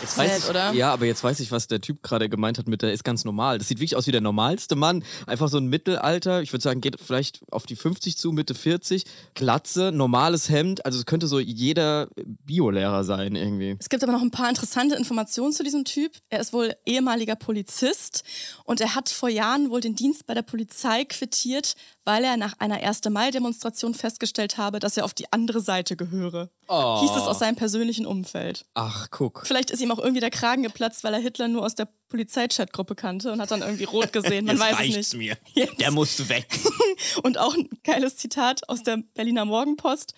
Jetzt 0.00 0.16
Sad, 0.16 0.26
weiß 0.26 0.38
ich, 0.38 0.50
oder? 0.50 0.72
Ja, 0.72 0.92
aber 0.92 1.06
jetzt 1.06 1.22
weiß 1.22 1.40
ich, 1.40 1.50
was 1.50 1.66
der 1.68 1.80
Typ 1.80 2.02
gerade 2.02 2.28
gemeint 2.28 2.58
hat 2.58 2.66
mit 2.66 2.82
der 2.82 2.92
ist 2.92 3.04
ganz 3.04 3.24
normal. 3.24 3.58
Das 3.58 3.68
sieht 3.68 3.78
wirklich 3.78 3.96
aus 3.96 4.06
wie 4.06 4.12
der 4.12 4.20
normalste 4.20 4.74
Mann. 4.74 5.04
Einfach 5.26 5.48
so 5.48 5.56
ein 5.58 5.66
Mittelalter, 5.66 6.42
ich 6.42 6.52
würde 6.52 6.62
sagen, 6.62 6.80
geht 6.80 7.00
vielleicht 7.00 7.40
auf 7.50 7.64
die 7.64 7.76
50 7.76 8.18
zu, 8.18 8.32
Mitte 8.32 8.54
40. 8.54 9.04
Glatze, 9.34 9.92
normales 9.92 10.50
Hemd. 10.50 10.84
Also 10.84 10.98
es 10.98 11.06
könnte 11.06 11.26
so 11.26 11.38
jeder 11.38 12.08
Biolehrer 12.16 13.04
sein 13.04 13.36
irgendwie. 13.36 13.76
Es 13.78 13.88
gibt 13.88 14.02
aber 14.02 14.12
noch 14.12 14.22
ein 14.22 14.30
paar 14.30 14.48
interessante 14.48 14.96
Informationen 14.96 15.52
zu 15.52 15.62
diesem 15.62 15.84
Typ. 15.84 16.12
Er 16.28 16.40
ist 16.40 16.52
wohl 16.52 16.74
ehemaliger 16.84 17.36
Polizist 17.36 18.24
und 18.64 18.80
er 18.80 18.94
hat 18.94 19.08
vor 19.08 19.28
Jahren 19.28 19.70
wohl 19.70 19.80
den 19.80 19.94
Dienst 19.94 20.26
bei 20.26 20.34
der 20.34 20.42
Polizei 20.42 21.04
quittiert, 21.04 21.76
weil 22.04 22.24
er 22.24 22.36
nach 22.36 22.54
einer 22.58 22.76
1. 22.76 23.00
Mai-Demonstration 23.10 23.94
festgestellt 23.94 24.58
habe, 24.58 24.78
dass 24.78 24.96
er 24.96 25.04
auf 25.04 25.14
die 25.14 25.32
andere 25.32 25.60
Seite 25.60 25.96
gehöre. 25.96 26.50
Oh. 26.68 27.00
Hieß 27.00 27.10
es 27.10 27.22
aus 27.22 27.38
seinem 27.38 27.56
persönlichen 27.56 28.06
Umfeld. 28.06 28.66
Ach, 28.74 29.08
guck. 29.10 29.44
Vielleicht 29.46 29.70
ist 29.70 29.80
ihm 29.80 29.90
auch 29.90 29.98
irgendwie 29.98 30.20
der 30.20 30.30
Kragen 30.30 30.62
geplatzt, 30.62 31.04
weil 31.04 31.14
er 31.14 31.20
Hitler 31.20 31.48
nur 31.48 31.64
aus 31.64 31.74
der 31.74 31.88
Polizeichatgruppe 32.08 32.94
kannte 32.94 33.32
und 33.32 33.40
hat 33.40 33.50
dann 33.50 33.62
irgendwie 33.62 33.84
rot 33.84 34.12
gesehen. 34.12 34.44
Man 34.44 34.58
weiß 34.60 34.76
es 34.80 34.96
nicht. 34.96 35.14
mir. 35.14 35.38
Jetzt. 35.54 35.80
Der 35.80 35.90
musste 35.90 36.28
weg. 36.28 36.46
Und 37.22 37.38
auch 37.38 37.54
ein 37.54 37.68
geiles 37.82 38.16
Zitat 38.16 38.68
aus 38.68 38.82
der 38.82 38.98
Berliner 39.14 39.44
Morgenpost. 39.44 40.14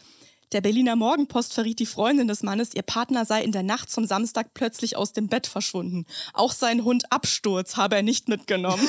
Der 0.53 0.61
Berliner 0.61 0.95
Morgenpost 0.95 1.53
verriet 1.55 1.81
die 1.81 1.87
Freundin 1.87 2.29
des 2.29 2.43
Mannes, 2.45 2.75
ihr 2.75 2.83
Partner 2.83 3.25
sei 3.25 3.43
in 3.43 3.51
der 3.51 3.65
Nacht 3.65 3.91
zum 3.91 4.07
Samstag 4.07 4.55
plötzlich 4.55 4.97
aus 4.97 5.13
dem 5.13 5.29
Bett 5.29 5.49
verschwunden. 5.49 6.07
Auch 6.35 6.53
sein 6.53 6.85
Hund 6.85 7.11
Absturz 7.11 7.77
habe 7.77 7.97
er 7.97 8.03
nicht 8.03 8.29
mitgenommen. 8.29 8.89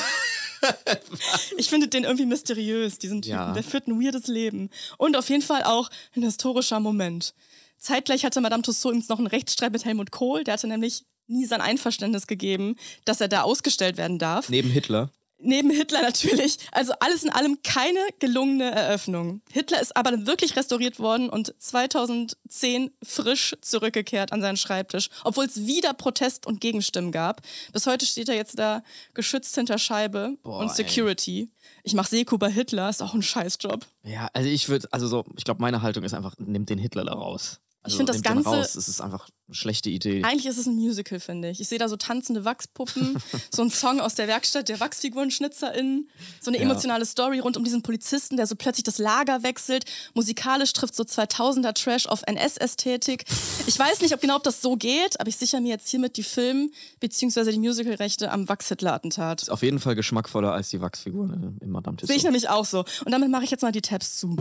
Ich 1.57 1.69
finde 1.69 1.87
den 1.87 2.03
irgendwie 2.03 2.25
mysteriös, 2.25 2.97
diesen 2.99 3.21
Typen. 3.21 3.37
Ja. 3.37 3.53
Der 3.53 3.63
führt 3.63 3.87
ein 3.87 4.01
weirdes 4.01 4.27
Leben. 4.27 4.69
Und 4.97 5.15
auf 5.15 5.29
jeden 5.29 5.41
Fall 5.43 5.63
auch 5.63 5.89
ein 6.15 6.23
historischer 6.23 6.79
Moment. 6.79 7.33
Zeitgleich 7.77 8.25
hatte 8.25 8.41
Madame 8.41 8.63
Tussaud 8.63 8.91
übrigens 8.91 9.09
noch 9.09 9.19
einen 9.19 9.27
Rechtsstreit 9.27 9.71
mit 9.71 9.85
Helmut 9.85 10.11
Kohl. 10.11 10.43
Der 10.43 10.53
hatte 10.53 10.67
nämlich 10.67 11.05
nie 11.27 11.45
sein 11.45 11.61
Einverständnis 11.61 12.27
gegeben, 12.27 12.75
dass 13.05 13.21
er 13.21 13.27
da 13.27 13.41
ausgestellt 13.41 13.97
werden 13.97 14.17
darf. 14.17 14.49
Neben 14.49 14.69
Hitler. 14.69 15.11
Neben 15.39 15.69
Hitler 15.69 16.01
natürlich. 16.01 16.57
Also 16.71 16.93
alles 16.99 17.23
in 17.23 17.29
allem 17.29 17.59
keine 17.63 17.99
gelungene 18.19 18.71
Eröffnung. 18.71 19.41
Hitler 19.51 19.79
ist 19.81 19.95
aber 19.95 20.11
dann 20.11 20.25
wirklich 20.25 20.55
restauriert 20.55 20.99
worden 20.99 21.29
und 21.29 21.53
2010 21.59 22.91
frisch 23.03 23.55
zurückgekehrt 23.61 24.31
an 24.31 24.41
seinen 24.41 24.57
Schreibtisch, 24.57 25.09
obwohl 25.23 25.45
es 25.45 25.67
wieder 25.67 25.93
Protest 25.93 26.47
und 26.47 26.59
Gegenstimmen 26.59 27.11
gab. 27.11 27.41
Bis 27.71 27.85
heute 27.85 28.05
steht 28.05 28.29
er 28.29 28.35
jetzt 28.35 28.57
da 28.57 28.83
geschützt 29.13 29.53
hinter 29.55 29.77
Scheibe 29.77 30.37
Boah, 30.41 30.59
und 30.59 30.69
ey. 30.69 30.75
Security. 30.75 31.51
Ich 31.83 31.93
mache 31.93 32.09
Seku 32.09 32.37
bei 32.37 32.51
Hitler, 32.51 32.89
ist 32.89 33.03
auch 33.03 33.13
ein 33.13 33.21
Scheißjob. 33.21 33.85
Ja, 34.03 34.29
also 34.33 34.49
ich 34.49 34.69
würde, 34.69 34.87
also 34.91 35.07
so, 35.07 35.25
ich 35.37 35.43
glaube, 35.43 35.61
meine 35.61 35.81
Haltung 35.81 36.03
ist 36.03 36.13
einfach, 36.13 36.35
nimmt 36.39 36.69
den 36.69 36.79
Hitler 36.79 37.05
da 37.05 37.13
raus. 37.13 37.59
Also, 37.87 37.97
find 37.97 38.09
das 38.09 38.15
nimmt 38.17 38.25
den 38.27 38.33
Ganze- 38.43 38.49
Raus. 38.49 38.73
Das 38.73 38.87
ist 38.87 39.01
einfach 39.01 39.27
eine 39.47 39.55
schlechte 39.55 39.89
Idee. 39.89 40.23
Eigentlich 40.23 40.45
ist 40.45 40.57
es 40.57 40.65
ein 40.67 40.75
Musical, 40.75 41.19
finde 41.19 41.49
ich. 41.49 41.61
Ich 41.61 41.67
sehe 41.69 41.79
da 41.79 41.87
so 41.87 41.95
tanzende 41.95 42.43
Wachspuppen, 42.45 43.17
so 43.51 43.61
ein 43.61 43.69
Song 43.69 43.99
aus 44.01 44.15
der 44.15 44.27
Werkstatt 44.27 44.67
der 44.69 44.79
WachsfigurenschnitzerInnen, 44.79 46.09
so 46.41 46.51
eine 46.51 46.57
Ja. 46.57 46.63
emotionale 46.63 47.05
Story 47.05 47.39
rund 47.39 47.55
um 47.57 47.63
diesen 47.63 47.81
Polizisten, 47.81 48.35
der 48.37 48.45
so 48.47 48.55
plötzlich 48.55 48.83
das 48.83 48.97
Lager 48.97 49.43
wechselt. 49.43 49.85
Musikalisch 50.13 50.73
trifft 50.73 50.95
so 50.95 51.03
2000er 51.03 51.73
Trash 51.73 52.07
auf 52.07 52.23
NS-Ästhetik. 52.27 53.23
Ich 53.67 53.79
weiß 53.79 54.01
nicht, 54.01 54.13
ob 54.13 54.19
genau 54.21 54.35
ob 54.35 54.43
das 54.43 54.61
so 54.61 54.75
geht, 54.75 55.19
aber 55.19 55.29
ich 55.29 55.37
sichere 55.37 55.61
mir 55.61 55.69
jetzt 55.69 55.89
hiermit 55.89 56.17
die 56.17 56.23
Film- 56.23 56.71
bzw. 56.99 57.51
die 57.51 57.59
Musicalrechte 57.59 58.31
am 58.31 58.49
Wachs-Hitler-Attentat. 58.49 59.43
Ist 59.43 59.49
auf 59.49 59.63
jeden 59.63 59.79
Fall 59.79 59.95
geschmackvoller 59.95 60.51
als 60.51 60.69
die 60.69 60.81
Wachsfiguren 60.81 61.57
in 61.61 61.71
Madame 61.71 61.97
Sehe 62.01 62.15
ich 62.17 62.23
nämlich 62.23 62.49
auch 62.49 62.65
so. 62.65 62.79
Und 63.05 63.11
damit 63.11 63.29
mache 63.31 63.45
ich 63.45 63.51
jetzt 63.51 63.61
mal 63.61 63.71
die 63.71 63.81
Tabs 63.81 64.17
zu. 64.17 64.35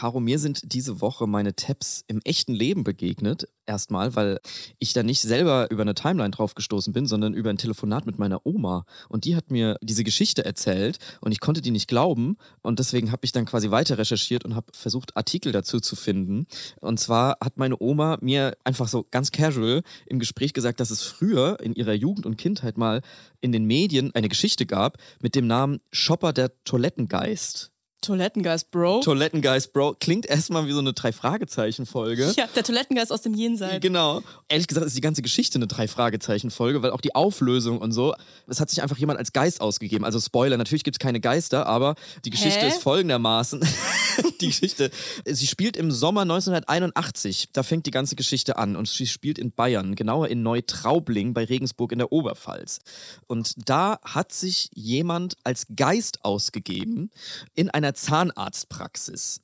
Caro, 0.00 0.18
mir 0.18 0.38
sind 0.38 0.72
diese 0.72 1.02
Woche 1.02 1.26
meine 1.26 1.54
Tabs 1.54 2.04
im 2.06 2.22
echten 2.24 2.54
Leben 2.54 2.84
begegnet. 2.84 3.46
Erstmal, 3.66 4.16
weil 4.16 4.40
ich 4.78 4.94
da 4.94 5.02
nicht 5.02 5.20
selber 5.20 5.70
über 5.70 5.82
eine 5.82 5.92
Timeline 5.92 6.30
drauf 6.30 6.54
gestoßen 6.54 6.94
bin, 6.94 7.04
sondern 7.04 7.34
über 7.34 7.50
ein 7.50 7.58
Telefonat 7.58 8.06
mit 8.06 8.18
meiner 8.18 8.46
Oma. 8.46 8.86
Und 9.10 9.26
die 9.26 9.36
hat 9.36 9.50
mir 9.50 9.76
diese 9.82 10.02
Geschichte 10.02 10.42
erzählt 10.42 11.00
und 11.20 11.32
ich 11.32 11.40
konnte 11.40 11.60
die 11.60 11.70
nicht 11.70 11.86
glauben. 11.86 12.38
Und 12.62 12.78
deswegen 12.78 13.12
habe 13.12 13.26
ich 13.26 13.32
dann 13.32 13.44
quasi 13.44 13.70
weiter 13.70 13.98
recherchiert 13.98 14.46
und 14.46 14.54
habe 14.54 14.72
versucht, 14.72 15.18
Artikel 15.18 15.52
dazu 15.52 15.80
zu 15.80 15.96
finden. 15.96 16.46
Und 16.80 16.98
zwar 16.98 17.36
hat 17.44 17.58
meine 17.58 17.78
Oma 17.78 18.16
mir 18.22 18.56
einfach 18.64 18.88
so 18.88 19.06
ganz 19.10 19.32
casual 19.32 19.82
im 20.06 20.18
Gespräch 20.18 20.54
gesagt, 20.54 20.80
dass 20.80 20.90
es 20.90 21.02
früher 21.02 21.60
in 21.60 21.74
ihrer 21.74 21.92
Jugend 21.92 22.24
und 22.24 22.38
Kindheit 22.38 22.78
mal 22.78 23.02
in 23.42 23.52
den 23.52 23.66
Medien 23.66 24.14
eine 24.14 24.30
Geschichte 24.30 24.64
gab 24.64 24.96
mit 25.20 25.34
dem 25.34 25.46
Namen 25.46 25.80
Shopper 25.92 26.32
der 26.32 26.52
Toilettengeist. 26.64 27.70
Toilettengeist, 28.00 28.70
Bro. 28.70 29.00
Toilettengeist, 29.00 29.72
Bro, 29.72 29.96
klingt 30.00 30.24
erstmal 30.24 30.66
wie 30.66 30.72
so 30.72 30.78
eine 30.78 30.94
Drei-Fragezeichen-Folge. 30.94 32.32
ja, 32.36 32.46
der 32.54 32.64
Toilettengeist 32.64 33.12
aus 33.12 33.22
dem 33.22 33.34
Jenseits. 33.34 33.80
Genau. 33.80 34.22
Ehrlich 34.48 34.66
gesagt 34.66 34.86
ist 34.86 34.96
die 34.96 35.02
ganze 35.02 35.20
Geschichte 35.20 35.58
eine 35.58 35.66
Drei-Fragezeichen-Folge, 35.66 36.82
weil 36.82 36.92
auch 36.92 37.02
die 37.02 37.14
Auflösung 37.14 37.78
und 37.78 37.92
so, 37.92 38.14
es 38.46 38.60
hat 38.60 38.70
sich 38.70 38.82
einfach 38.82 38.96
jemand 38.96 39.18
als 39.18 39.32
Geist 39.32 39.60
ausgegeben. 39.60 40.04
Also 40.04 40.18
Spoiler, 40.18 40.56
natürlich 40.56 40.82
gibt 40.82 40.96
es 40.96 40.98
keine 40.98 41.20
Geister, 41.20 41.66
aber 41.66 41.94
die 42.24 42.30
Geschichte 42.30 42.60
Hä? 42.60 42.68
ist 42.68 42.82
folgendermaßen. 42.82 43.60
die 44.40 44.46
Geschichte, 44.46 44.90
sie 45.26 45.46
spielt 45.46 45.76
im 45.76 45.90
Sommer 45.90 46.22
1981. 46.22 47.50
Da 47.52 47.62
fängt 47.62 47.86
die 47.86 47.90
ganze 47.90 48.16
Geschichte 48.16 48.56
an 48.56 48.76
und 48.76 48.88
sie 48.88 49.06
spielt 49.06 49.38
in 49.38 49.52
Bayern, 49.52 49.94
genauer 49.94 50.28
in 50.28 50.42
Neutraubling 50.42 51.34
bei 51.34 51.44
Regensburg 51.44 51.92
in 51.92 51.98
der 51.98 52.12
Oberpfalz. 52.12 52.78
Und 53.26 53.68
da 53.68 53.98
hat 54.04 54.32
sich 54.32 54.70
jemand 54.74 55.36
als 55.44 55.66
Geist 55.76 56.24
ausgegeben 56.24 57.10
in 57.54 57.68
einer 57.70 57.89
Zahnarztpraxis. 57.94 59.40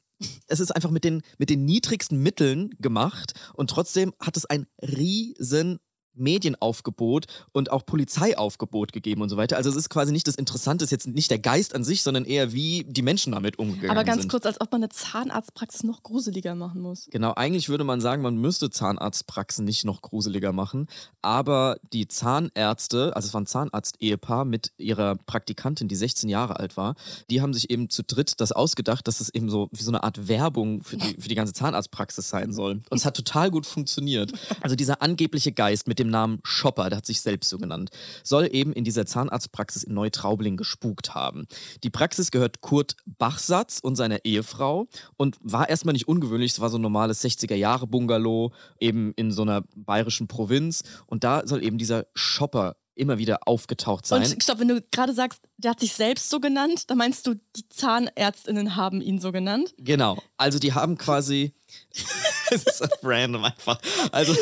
Es 0.47 0.61
ist 0.61 0.71
einfach 0.71 0.91
mit 0.91 1.05
den, 1.05 1.23
mit 1.39 1.51
den 1.51 1.65
niedrigsten 1.65 2.23
Mitteln 2.23 2.71
gemacht 2.79 3.35
und 3.55 3.69
trotzdem 3.69 4.15
hat 4.21 4.37
es 4.37 4.47
ein 4.47 4.67
riesen 4.81 5.79
Medienaufgebot 6.17 7.27
und 7.53 7.71
auch 7.71 7.87
Polizeiaufgebot 7.87 8.93
gegeben 8.93 9.23
und 9.23 9.29
so 9.29 9.37
weiter. 9.37 9.57
Also 9.57 9.71
es 9.71 9.77
ist 9.77 9.89
quasi 9.89 10.13
nicht 10.13 10.27
das 10.27 10.35
Interessante, 10.35 10.85
ist 10.85 10.91
jetzt 10.91 11.07
nicht 11.07 11.31
der 11.31 11.39
Geist 11.39 11.75
an 11.75 11.85
sich, 11.85 12.03
sondern 12.03 12.25
eher 12.25 12.53
wie 12.53 12.85
die 12.89 13.03
Menschen 13.03 13.33
damit 13.33 13.59
umgegangen 13.59 13.91
Aber 13.91 14.05
ganz 14.05 14.23
sind. 14.23 14.31
kurz, 14.31 14.47
als 14.47 14.61
ob 14.61 14.73
man 14.73 14.83
eine 14.83 14.89
Zahnarztpraxis 14.89 15.83
noch 15.85 16.03
gruseliger 16.03 16.55
machen 16.55 16.81
muss. 16.81 17.09
Genau, 17.11 17.33
eigentlich 17.35 17.69
würde 17.69 17.85
man 17.85 18.01
sagen, 18.01 18.23
man 18.23 18.37
müsste 18.37 18.71
Zahnarztpraxen 18.71 19.65
nicht 19.65 19.85
noch 19.85 20.03
gruseliger 20.03 20.53
machen. 20.53 20.87
Aber 21.23 21.79
die 21.93 22.09
Zahnärzte, 22.09 23.15
also 23.15 23.27
es 23.27 23.35
war 23.35 23.41
ein 23.41 23.47
Zahnarzt-Ehepaar 23.47 24.45
mit 24.45 24.73
ihrer 24.79 25.17
Praktikantin, 25.17 25.89
die 25.89 25.97
16 25.97 26.29
Jahre 26.29 26.59
alt 26.59 26.77
war, 26.77 26.95
die 27.31 27.41
haben 27.41 27.55
sich 27.55 27.71
eben 27.71 27.91
zu 27.91 28.03
dritt 28.03 28.41
das 28.41 28.53
ausgedacht, 28.53 29.07
dass 29.09 29.21
es 29.21 29.29
eben 29.29 29.51
so 29.51 29.69
wie 29.73 29.83
so 29.83 29.91
eine 29.91 30.03
Art 30.03 30.29
Werbung 30.29 30.83
für 30.83 30.97
die, 30.97 31.21
für 31.21 31.29
die 31.29 31.35
ganze 31.35 31.53
Zahnarztpraxis 31.53 32.29
sein 32.29 32.53
soll. 32.53 32.83
Und 32.91 32.99
es 32.99 33.05
hat 33.05 33.17
total 33.17 33.51
gut 33.51 33.67
funktioniert. 33.67 34.33
Also 34.61 34.77
dieser 34.77 35.03
angebliche 35.03 35.53
Geist 35.53 35.89
mit 35.89 35.99
dem 35.99 36.06
Namen 36.11 36.41
Shopper, 36.45 36.89
der 36.89 36.99
hat 36.99 37.07
sich 37.07 37.21
selbst 37.21 37.49
so 37.49 37.59
genannt, 37.59 37.91
soll 38.23 38.49
eben 38.53 38.73
in 38.73 38.85
dieser 38.85 39.07
Zahnarztpraxis 39.07 39.83
in 39.83 39.95
Neutraubling 39.95 40.57
gespukt 40.57 41.15
haben. 41.15 41.47
Die 41.83 41.91
Praxis 41.91 42.31
gehört 42.31 42.61
Kurt 42.61 42.97
Bachsatz 43.05 43.79
und 43.81 43.97
seiner 43.97 44.25
Ehefrau 44.25 44.89
und 45.17 45.37
war 45.41 45.69
erstmal 45.69 45.93
nicht 45.93 46.09
ungewöhnlich. 46.09 46.53
Es 46.53 46.61
war 46.61 46.71
so 46.71 46.79
ein 46.79 46.83
normales 46.83 47.25
60er-Jahre-Bungalow, 47.25 48.53
eben 48.81 49.13
in 49.17 49.33
so 49.33 49.43
einer 49.43 49.63
bayerischen 49.75 50.29
Provinz. 50.29 50.83
Und 51.07 51.25
da 51.25 51.47
soll 51.47 51.65
eben 51.65 51.79
dieser 51.79 52.07
Shopper 52.15 52.77
immer 52.97 53.19
wieder 53.19 53.47
aufgetaucht 53.47 54.07
sein. 54.07 54.23
Und 54.23 54.43
stopp, 54.43 54.59
wenn 54.59 54.69
du 54.69 54.83
gerade 54.91 55.13
sagst, 55.13 55.41
der 55.59 55.73
hat 55.73 55.81
sich 55.81 55.93
selbst 55.93 56.31
so 56.31 56.41
genannt, 56.41 56.91
dann 56.91 56.99
meinst 56.99 57.27
du, 57.27 57.35
die 57.35 57.69
ZahnärztInnen 57.69 58.75
haben 58.75 59.01
ihn 59.01 59.21
so 59.21 59.33
genannt? 59.33 59.75
Genau. 59.79 60.19
Also 60.37 60.59
die 60.59 60.73
haben 60.73 60.99
quasi. 60.99 61.55
Es 62.51 62.63
ist 62.65 62.79
so 62.79 62.87
random 63.03 63.45
einfach. 63.45 63.79
Also, 64.13 64.35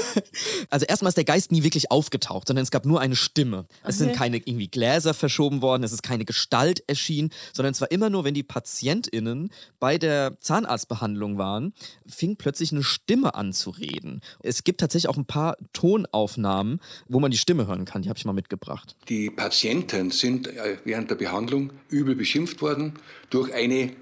also 0.71 0.87
erstmal 0.87 1.09
ist 1.09 1.17
der 1.17 1.25
Geist 1.25 1.53
nie 1.53 1.63
wirklich 1.63 1.91
aufgetaucht, 1.91 2.49
sondern 2.49 2.63
es 2.63 2.71
gab 2.71 2.87
nur 2.87 3.01
eine 3.01 3.17
Stimme. 3.17 3.67
Es 3.83 3.99
sind 3.99 4.11
Okay. 4.11 4.19
keine 4.19 4.37
irgendwie 4.39 4.69
Gläser 4.69 5.15
verschoben 5.15 5.63
worden, 5.63 5.83
es 5.83 5.93
ist 5.93 6.03
keine 6.03 6.25
Gestalt 6.25 6.83
erschienen, 6.87 7.31
sondern 7.53 7.73
es 7.73 7.81
war 7.81 7.91
immer 7.91 8.11
nur, 8.11 8.25
wenn 8.25 8.35
die 8.35 8.43
PatientInnen 8.43 9.51
bei 9.81 9.99
der 9.99 10.39
Zahnarztbehandlung 10.41 11.39
waren, 11.39 11.73
fing 12.07 12.37
plötzlich 12.37 12.71
eine 12.73 12.83
Stimme 12.85 13.35
an 13.35 13.53
zu 13.53 13.71
reden. 13.71 14.21
Es 14.41 14.65
gibt 14.65 14.81
tatsächlich 14.81 15.09
auch 15.09 15.17
ein 15.17 15.25
paar 15.27 15.57
Tonaufnahmen, 15.73 16.81
wo 17.09 17.21
man 17.21 17.31
die 17.31 17.39
Stimme 17.39 17.67
hören 17.67 17.85
kann. 17.85 18.03
Die 18.03 18.09
habe 18.09 18.19
ich 18.19 18.25
mal 18.25 18.33
mitgebracht. 18.33 18.97
Die 19.09 19.31
Patienten 19.31 20.11
sind 20.11 20.47
äh, 20.49 20.77
während 20.85 21.11
der 21.11 21.17
Behandlung 21.17 21.73
übel 21.89 22.15
beschimpft 22.15 22.61
worden 22.63 22.95
durch 23.31 23.53
eine 23.55 23.93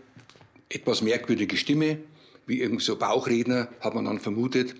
etwas 0.68 1.02
merkwürdige 1.02 1.56
Stimme, 1.56 1.98
wie 2.46 2.60
irgend 2.60 2.82
so 2.82 2.96
Bauchredner, 2.96 3.68
hat 3.80 3.94
man 3.94 4.04
dann 4.04 4.20
vermutet. 4.20 4.74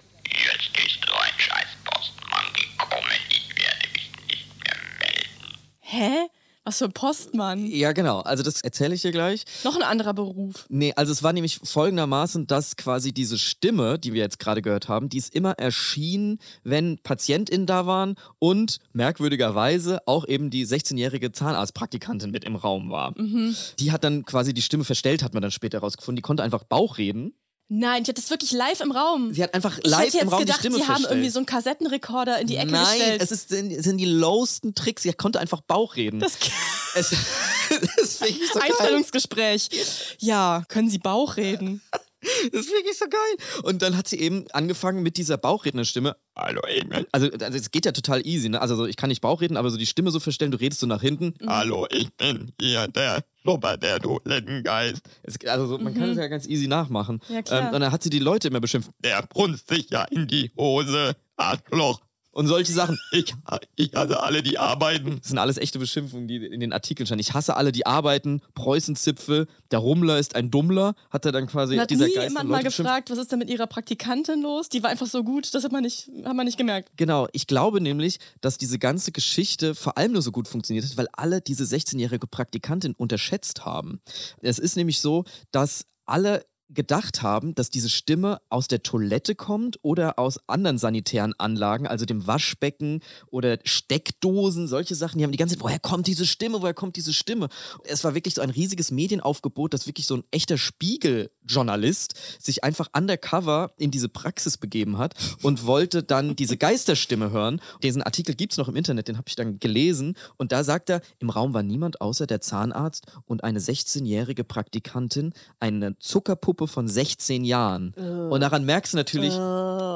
Hä? 5.81 6.29
Was 6.65 6.79
für 6.79 6.85
ein 6.85 6.93
Postmann? 6.93 7.67
Ja, 7.67 7.91
genau. 7.91 8.21
Also 8.21 8.45
das 8.45 8.61
erzähle 8.61 8.95
ich 8.95 9.03
dir 9.03 9.11
gleich. 9.11 9.45
Noch 9.65 9.75
ein 9.75 9.83
anderer 9.83 10.15
Beruf. 10.15 10.65
Nee, 10.69 10.93
also 10.95 11.11
es 11.11 11.25
war 11.25 11.33
nämlich 11.33 11.59
folgendermaßen, 11.63 12.47
dass 12.47 12.77
quasi 12.77 13.13
diese 13.13 13.37
Stimme, 13.37 13.99
die 13.99 14.13
wir 14.13 14.23
jetzt 14.23 14.39
gerade 14.39 14.63
gehört 14.63 14.89
haben, 14.89 15.09
die 15.09 15.19
ist 15.19 15.35
immer 15.35 15.59
erschienen, 15.59 16.39
wenn 16.63 16.99
PatientInnen 16.99 17.67
da 17.67 17.87
waren 17.87 18.15
und 18.39 18.79
merkwürdigerweise 18.93 20.07
auch 20.07 20.27
eben 20.27 20.51
die 20.51 20.65
16-jährige 20.65 21.33
Zahnarztpraktikantin 21.33 22.31
mit 22.31 22.45
im 22.45 22.55
Raum 22.55 22.91
war. 22.91 23.13
Mhm. 23.19 23.57
Die 23.81 23.91
hat 23.91 24.05
dann 24.05 24.25
quasi 24.25 24.55
die 24.55 24.63
Stimme 24.63 24.85
verstellt, 24.85 25.25
hat 25.25 25.35
man 25.35 25.43
dann 25.43 25.51
später 25.51 25.79
herausgefunden. 25.79 26.17
Die 26.17 26.23
konnte 26.23 26.45
einfach 26.45 26.63
Bauch 26.63 26.97
reden. 26.97 27.35
Nein, 27.75 28.03
ich 28.03 28.09
hatte 28.09 28.21
das 28.21 28.29
wirklich 28.29 28.53
live 28.53 28.83
im 28.83 28.93
Raum. 28.93 29.33
Sie 29.33 29.43
hat 29.43 29.55
einfach 29.55 29.79
ich 29.79 29.87
live 29.87 30.15
im 30.15 30.29
Raum 30.29 30.41
gedacht, 30.41 30.59
die 30.59 30.61
Stimme 30.61 30.77
die 30.77 30.83
haben 30.83 30.89
verstellt. 30.89 31.11
irgendwie 31.13 31.31
so 31.31 31.39
einen 31.39 31.47
Kassettenrekorder 31.47 32.39
in 32.39 32.47
die 32.47 32.57
Ecke 32.57 32.71
Nein, 32.71 32.99
gestellt. 32.99 33.23
es 33.23 33.33
ist, 33.33 33.49
sind, 33.49 33.97
die 33.97 34.05
lowsten 34.05 34.75
Tricks. 34.75 35.05
Sie 35.05 35.13
konnte 35.15 35.41
einfach 35.41 35.63
Bauch 35.63 35.97
reden. 35.97 36.21
das 36.21 36.37
es, 36.95 37.11
das 37.97 38.21
ich 38.21 38.39
so 38.53 38.59
geil. 38.59 38.69
Einstellungsgespräch. 38.69 39.71
Ja, 40.19 40.65
können 40.69 40.91
Sie 40.91 40.99
Bauch 40.99 41.39
reden? 41.39 41.81
Das 42.53 42.61
ist 42.67 42.73
wirklich 42.73 42.97
so 42.97 43.07
geil. 43.09 43.63
Und 43.65 43.83
dann 43.83 43.97
hat 43.97 44.09
sie 44.09 44.19
eben 44.19 44.47
angefangen 44.53 45.03
mit 45.03 45.17
dieser 45.17 45.37
Bauchrednerstimme. 45.37 46.17
Hallo, 46.37 46.61
Emil. 46.63 47.07
Also, 47.13 47.29
also 47.31 47.59
es 47.59 47.71
geht 47.71 47.85
ja 47.85 47.93
total 47.93 48.27
easy, 48.27 48.49
ne? 48.49 48.61
Also 48.61 48.77
so, 48.77 48.87
ich 48.87 48.97
kann 48.97 49.09
nicht 49.09 49.21
Bauchreden, 49.21 49.57
aber 49.57 49.71
so 49.71 49.77
die 49.77 49.87
Stimme 49.87 50.11
so 50.11 50.21
verstellen, 50.21 50.51
du 50.51 50.59
redest 50.59 50.81
so 50.81 50.87
nach 50.87 51.03
hinten. 51.03 51.35
Mhm. 51.41 51.49
Hallo, 51.51 51.87
ich 51.91 52.13
bin 52.15 52.53
hier 52.61 52.89
der 52.89 53.25
Schnupper, 53.43 53.77
der 53.77 53.99
Toilettengeist. 54.01 55.03
Es, 55.25 55.37
also 55.47 55.67
so, 55.67 55.79
man 55.79 55.95
kann 55.95 56.11
es 56.11 56.17
ja 56.17 56.29
ganz 56.29 56.47
easy 56.47 56.69
nachmachen. 56.69 57.21
Mhm. 57.29 57.35
Ja, 57.35 57.43
klar. 57.43 57.61
Ähm, 57.61 57.75
und 57.75 57.81
dann 57.81 57.93
hat 57.93 58.03
sie 58.03 58.11
die 58.11 58.21
Leute 58.21 58.49
immer 58.49 58.61
beschimpft. 58.61 58.91
Der 59.05 59.23
brunst 59.23 59.69
sich 59.69 59.91
ja 59.91 60.05
in 60.05 60.27
die 60.27 60.53
Hose, 60.57 61.17
Arschloch. 61.37 62.01
Und 62.33 62.47
solche 62.47 62.73
Sachen. 62.73 62.99
Ich, 63.13 63.35
ich 63.77 63.93
hasse 63.95 64.23
alle, 64.23 64.43
die 64.43 64.59
arbeiten. 64.59 65.19
Das 65.19 65.29
sind 65.29 65.39
alles 65.39 65.59
echte 65.59 65.79
Beschimpfungen, 65.79 66.29
die 66.29 66.37
in 66.37 66.61
den 66.61 66.73
Artikeln 66.73 67.07
standen. 67.07 67.21
Ich 67.21 67.35
hasse 67.35 67.57
alle, 67.57 67.73
die 67.73 67.85
arbeiten. 67.85 68.41
Preußenzipfel. 68.55 69.49
Der 69.71 69.81
Rummler 69.81 70.19
ist 70.19 70.35
ein 70.35 70.51
Dummler. 70.51 70.95
Hat 71.11 71.27
er 71.27 71.33
dann 71.33 71.47
quasi 71.47 71.77
hat 71.77 71.91
dieser 71.91 72.07
nie 72.07 72.15
Geist 72.15 72.29
jemand 72.29 72.49
Leute 72.49 72.53
mal 72.53 72.65
beschimpft. 72.65 72.77
gefragt, 72.79 73.11
was 73.11 73.19
ist 73.19 73.33
denn 73.33 73.39
mit 73.39 73.51
ihrer 73.51 73.67
Praktikantin 73.67 74.41
los? 74.41 74.71
Die 74.71 74.83
war 74.83 74.89
einfach 74.89 75.07
so 75.07 75.23
gut, 75.23 75.53
das 75.55 75.63
hat 75.65 75.73
man 75.73 75.83
nicht, 75.83 76.11
hat 76.25 76.35
man 76.35 76.47
nicht 76.47 76.57
gemerkt. 76.57 76.91
Genau, 76.97 77.29
ich 77.33 77.47
glaube 77.47 77.83
nämlich, 77.83 78.19
dass 78.41 78.57
diese 78.57 78.79
ganze 78.79 79.13
Geschichte 79.13 79.75
vor 79.75 79.99
allem 79.99 80.13
nur 80.13 80.23
so 80.23 80.33
gut 80.33 80.49
funktioniert 80.49 80.87
hat, 80.87 80.97
weil 80.97 81.09
alle 81.13 81.43
diese 81.43 81.65
16-jährige 81.65 82.27
Praktikantin 82.27 82.95
unterschätzt 82.95 83.67
haben. 83.67 84.01
Es 84.41 84.59
ist 84.59 84.77
nämlich 84.77 85.01
so, 85.01 85.25
dass 85.51 85.85
alle 86.07 86.45
gedacht 86.75 87.23
haben, 87.23 87.55
dass 87.55 87.71
diese 87.71 87.89
Stimme 87.89 88.41
aus 88.49 88.69
der 88.69 88.83
Toilette 88.83 89.35
kommt 89.35 89.79
oder 89.83 90.19
aus 90.19 90.39
anderen 90.49 90.79
sanitären 90.79 91.35
Anlagen, 91.39 91.87
also 91.87 92.05
dem 92.05 92.27
Waschbecken 92.27 93.01
oder 93.31 93.59
Steckdosen, 93.65 94.69
solche 94.69 94.95
Sachen. 94.95 95.19
Die 95.19 95.25
haben 95.25 95.33
die 95.33 95.39
ganze 95.39 95.57
Zeit, 95.57 95.63
woher 95.63 95.79
kommt 95.79 96.07
diese 96.07 96.27
Stimme, 96.27 96.63
woher 96.63 96.75
kommt 96.75 96.97
diese 96.97 97.13
Stimme? 97.13 97.49
Es 97.85 98.05
war 98.05 98.15
wirklich 98.15 98.35
so 98.35 98.43
ein 98.43 98.51
riesiges 98.51 98.91
Medienaufgebot, 98.91 99.75
dass 99.75 99.87
wirklich 99.87 100.07
so 100.07 100.17
ein 100.17 100.25
echter 100.31 100.59
Spiegeljournalist 100.59 102.15
sich 102.41 102.65
einfach 102.65 102.89
undercover 102.97 103.73
in 103.77 103.91
diese 103.91 104.09
Praxis 104.09 104.57
begeben 104.57 104.99
hat 104.99 105.15
und 105.43 105.67
wollte 105.67 106.03
dann 106.03 106.37
diese 106.37 106.57
Geisterstimme 106.57 107.31
hören. 107.31 107.61
Diesen 107.83 108.03
Artikel 108.03 108.35
gibt 108.35 108.53
es 108.53 108.59
noch 108.59 108.69
im 108.69 108.77
Internet, 108.77 109.09
den 109.09 109.19
habe 109.19 109.29
ich 109.29 109.37
dann 109.37 109.59
gelesen. 109.59 110.17
Und 110.37 110.53
da 110.53 110.65
sagt 110.65 110.91
er, 110.91 111.03
im 111.19 111.31
Raum 111.31 111.55
war 111.55 111.63
niemand 111.63 112.01
außer 112.01 112.27
der 112.27 112.41
Zahnarzt 112.41 113.07
und 113.27 113.45
eine 113.45 113.61
16-jährige 113.61 114.45
Praktikantin, 114.45 115.33
eine 115.61 115.99
Zuckerpuppe 115.99 116.62
von 116.67 116.89
16 116.89 117.45
Jahren. 117.45 117.95
Und 118.31 118.41
daran 118.41 118.65
merkst 118.65 118.93
du 118.93 118.97
natürlich 118.97 119.35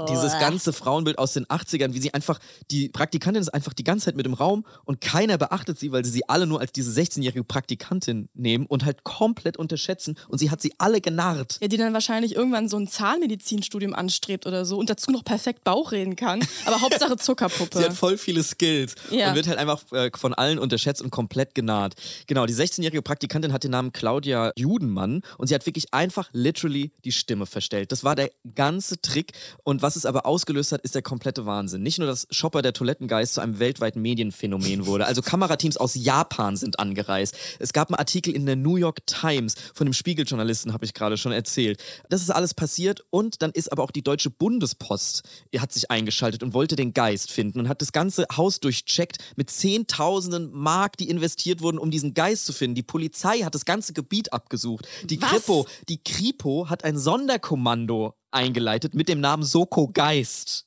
dieses 0.09 0.33
ganze 0.39 0.73
Frauenbild 0.73 1.19
aus 1.19 1.33
den 1.33 1.47
80ern, 1.47 1.93
wie 1.95 2.01
sie 2.01 2.13
einfach, 2.15 2.39
die 2.71 2.89
Praktikantin 2.89 3.41
ist 3.43 3.49
einfach 3.49 3.73
die 3.73 3.85
ganze 3.85 4.07
Zeit 4.07 4.17
mit 4.17 4.27
im 4.27 4.35
Raum 4.35 4.65
und 4.85 5.01
keiner 5.01 5.39
beachtet 5.39 5.79
sie, 5.79 5.93
weil 5.93 6.05
sie 6.05 6.11
sie 6.11 6.29
alle 6.29 6.47
nur 6.47 6.61
als 6.61 6.73
diese 6.73 6.91
16-jährige 6.99 7.45
Praktikantin 7.45 8.29
nehmen 8.35 8.67
und 8.67 8.85
halt 8.85 9.05
komplett 9.05 9.57
unterschätzen. 9.57 10.17
Und 10.29 10.39
sie 10.39 10.51
hat 10.51 10.61
sie 10.63 10.73
alle 10.79 11.01
genarrt. 11.01 11.59
Ja, 11.61 11.69
die 11.69 11.77
dann 11.77 11.93
wahrscheinlich 11.93 12.35
irgendwann 12.37 12.69
so 12.69 12.77
ein 12.79 12.89
Zahnmedizinstudium 12.89 13.95
anstrebt 13.95 14.47
oder 14.47 14.65
so 14.65 14.79
und 14.79 14.91
dazu 14.91 15.11
noch 15.11 15.25
perfekt 15.25 15.65
Bauch 15.65 15.93
reden 15.93 16.17
kann. 16.17 16.45
Aber 16.65 16.81
Hauptsache 16.81 17.17
Zuckerpuppe. 17.19 17.79
Sie 17.79 17.85
hat 17.85 17.93
voll 17.95 18.19
viele 18.19 18.43
Skills 18.43 18.95
Ja. 19.11 19.29
und 19.31 19.35
wird 19.37 19.47
halt 19.49 19.59
einfach 19.59 19.81
äh, 19.93 20.11
von 20.17 20.35
allen 20.35 20.59
unterschätzt 20.59 21.03
und 21.03 21.11
komplett 21.11 21.55
genarrt. 21.55 21.95
Genau, 22.27 22.47
die 22.47 22.55
16-jährige 22.55 23.03
Praktikantin 23.03 23.53
hat 23.53 23.65
den 23.65 23.71
Namen 23.73 23.93
Claudia 23.93 24.53
Judenmann 24.57 25.23
und 25.39 25.49
sie 25.49 25.55
hat 25.55 25.67
wirklich 25.67 25.93
einfach 25.93 26.29
literally 26.33 26.93
die 27.05 27.13
Stimme 27.13 27.47
verstellt. 27.47 27.93
Das 27.93 28.05
war 28.05 28.15
der 28.15 28.31
ganze 28.55 29.01
Trick 29.01 29.33
und 29.65 29.83
was 29.83 29.96
es 29.97 30.07
aber 30.07 30.27
ausgelöst 30.27 30.73
hat, 30.73 30.83
ist 30.83 30.95
der 30.95 31.03
komplette 31.03 31.47
Wahnsinn. 31.47 31.83
Nicht 31.83 31.99
nur, 31.99 32.07
dass 32.07 32.27
Shopper 32.31 32.63
der 32.63 32.73
Toilettengeist 32.73 33.35
zu 33.35 33.41
einem 33.41 33.59
weltweiten 33.59 34.01
Medienphänomen 34.03 34.87
wurde, 34.87 35.07
also 35.07 35.23
Kamerateams 35.23 35.77
aus 35.77 35.95
Japan 35.95 36.57
sind 36.57 36.79
angereist. 36.79 37.37
Es 37.59 37.73
gab 37.73 37.89
einen 37.89 37.99
Artikel 37.99 38.35
in 38.35 38.47
der 38.47 38.57
New 38.57 38.77
York 38.77 39.07
Times 39.07 39.55
von 39.75 39.87
dem 39.87 39.93
Spiegeljournalisten, 39.93 40.73
habe 40.73 40.85
ich 40.85 40.95
gerade 40.95 41.17
schon 41.17 41.33
erzählt. 41.33 41.83
Das 42.09 42.23
ist 42.23 42.31
alles 42.31 42.55
passiert 42.55 43.05
und 43.11 43.43
dann 43.43 43.51
ist 43.51 43.73
aber 43.73 43.83
auch 43.83 43.91
die 43.91 44.03
Deutsche 44.03 44.31
Bundespost 44.31 45.23
hat 45.59 45.73
sich 45.73 45.91
eingeschaltet 45.91 46.43
und 46.43 46.55
wollte 46.55 46.77
den 46.77 46.93
Geist 46.93 47.31
finden 47.31 47.61
und 47.61 47.69
hat 47.69 47.81
das 47.83 47.93
ganze 47.93 48.27
Haus 48.37 48.61
durchcheckt 48.61 49.19
mit 49.37 49.51
Zehntausenden 49.51 50.53
Mark, 50.53 50.97
die 50.97 51.09
investiert 51.09 51.61
wurden, 51.61 51.79
um 51.79 51.91
diesen 51.91 52.15
Geist 52.15 52.47
zu 52.47 52.53
finden. 52.53 52.75
Die 52.75 52.83
Polizei 52.83 53.41
hat 53.41 53.55
das 53.55 53.65
ganze 53.65 53.93
Gebiet 53.93 54.33
abgesucht. 54.33 54.87
Die 55.05 55.21
Was? 55.21 55.31
Kripo, 55.31 55.67
die 55.89 56.03
Kripo 56.03 56.69
hat 56.69 56.85
ein 56.85 56.99
Sonderkommando 56.99 58.15
eingeleitet 58.37 58.95
mit 58.95 59.09
dem 59.09 59.21
Namen 59.21 59.43
Soko 59.43 59.89
Geist. 59.89 60.65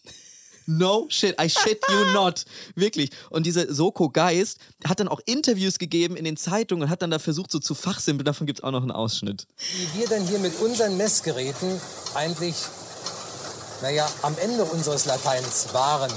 No 0.65 1.08
shit, 1.10 1.36
I 1.41 1.49
shit 1.49 1.79
you 1.89 2.05
not. 2.13 2.45
Wirklich. 2.75 3.10
Und 3.32 3.45
dieser 3.45 3.73
Soko 3.73 4.10
Geist 4.10 4.60
hat 4.86 4.99
dann 4.99 5.08
auch 5.08 5.19
Interviews 5.25 5.79
gegeben 5.79 6.15
in 6.15 6.25
den 6.25 6.38
Zeitungen 6.38 6.84
und 6.84 6.89
hat 6.89 7.01
dann 7.01 7.10
da 7.10 7.17
versucht, 7.17 7.51
so 7.51 7.58
zu 7.60 7.73
fachsimpeln. 7.73 8.25
Davon 8.25 8.45
gibt 8.45 8.60
es 8.60 8.63
auch 8.63 8.71
noch 8.71 8.82
einen 8.82 8.91
Ausschnitt. 8.91 9.47
wie 9.77 9.99
wir 9.99 10.08
dann 10.08 10.27
hier 10.27 10.38
mit 10.38 10.60
unseren 10.60 10.95
Messgeräten 10.97 11.82
eigentlich, 12.13 12.55
naja, 13.82 14.08
am 14.21 14.38
Ende 14.38 14.63
unseres 14.63 15.05
Lateins 15.05 15.73
waren. 15.73 16.12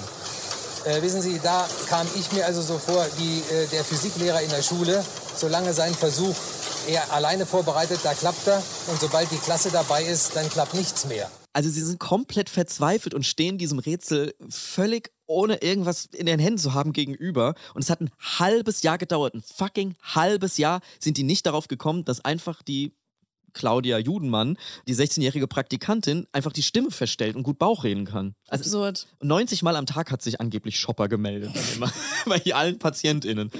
Äh, 0.84 1.00
wissen 1.00 1.22
Sie, 1.22 1.40
da 1.42 1.66
kam 1.88 2.06
ich 2.18 2.30
mir 2.32 2.44
also 2.44 2.60
so 2.60 2.76
vor 2.76 3.06
wie 3.16 3.38
äh, 3.54 3.66
der 3.68 3.84
Physiklehrer 3.84 4.42
in 4.42 4.50
der 4.50 4.62
Schule, 4.62 5.02
solange 5.36 5.72
sein 5.72 5.94
Versuch 5.94 6.34
er 6.88 7.10
alleine 7.12 7.46
vorbereitet, 7.46 8.00
da 8.02 8.12
klappt 8.12 8.46
er 8.48 8.62
und 8.88 9.00
sobald 9.00 9.30
die 9.30 9.38
Klasse 9.38 9.70
dabei 9.70 10.04
ist, 10.04 10.34
dann 10.34 10.50
klappt 10.50 10.74
nichts 10.74 11.06
mehr. 11.06 11.30
Also 11.52 11.68
sie 11.68 11.82
sind 11.82 11.98
komplett 11.98 12.48
verzweifelt 12.48 13.14
und 13.14 13.26
stehen 13.26 13.58
diesem 13.58 13.78
Rätsel 13.78 14.34
völlig 14.48 15.12
ohne 15.26 15.62
irgendwas 15.62 16.06
in 16.06 16.26
den 16.26 16.38
Händen 16.38 16.58
zu 16.58 16.74
haben 16.74 16.92
gegenüber. 16.92 17.54
Und 17.74 17.82
es 17.82 17.90
hat 17.90 18.00
ein 18.00 18.10
halbes 18.18 18.82
Jahr 18.82 18.98
gedauert, 18.98 19.34
ein 19.34 19.42
fucking 19.42 19.94
halbes 20.02 20.58
Jahr 20.58 20.80
sind 20.98 21.16
die 21.16 21.22
nicht 21.22 21.46
darauf 21.46 21.68
gekommen, 21.68 22.04
dass 22.04 22.24
einfach 22.24 22.62
die 22.62 22.92
Claudia 23.54 23.98
Judenmann, 23.98 24.56
die 24.88 24.94
16-jährige 24.94 25.46
Praktikantin, 25.46 26.26
einfach 26.32 26.52
die 26.52 26.62
Stimme 26.62 26.90
verstellt 26.90 27.36
und 27.36 27.42
gut 27.42 27.58
Bauch 27.58 27.84
reden 27.84 28.04
kann. 28.04 28.34
Also 28.48 28.64
Absurd. 28.64 29.06
90 29.22 29.62
Mal 29.62 29.76
am 29.76 29.86
Tag 29.86 30.10
hat 30.10 30.22
sich 30.22 30.40
angeblich 30.40 30.78
Shopper 30.78 31.08
gemeldet 31.08 31.52
bei 32.26 32.42
allen 32.54 32.78
PatientInnen. 32.78 33.50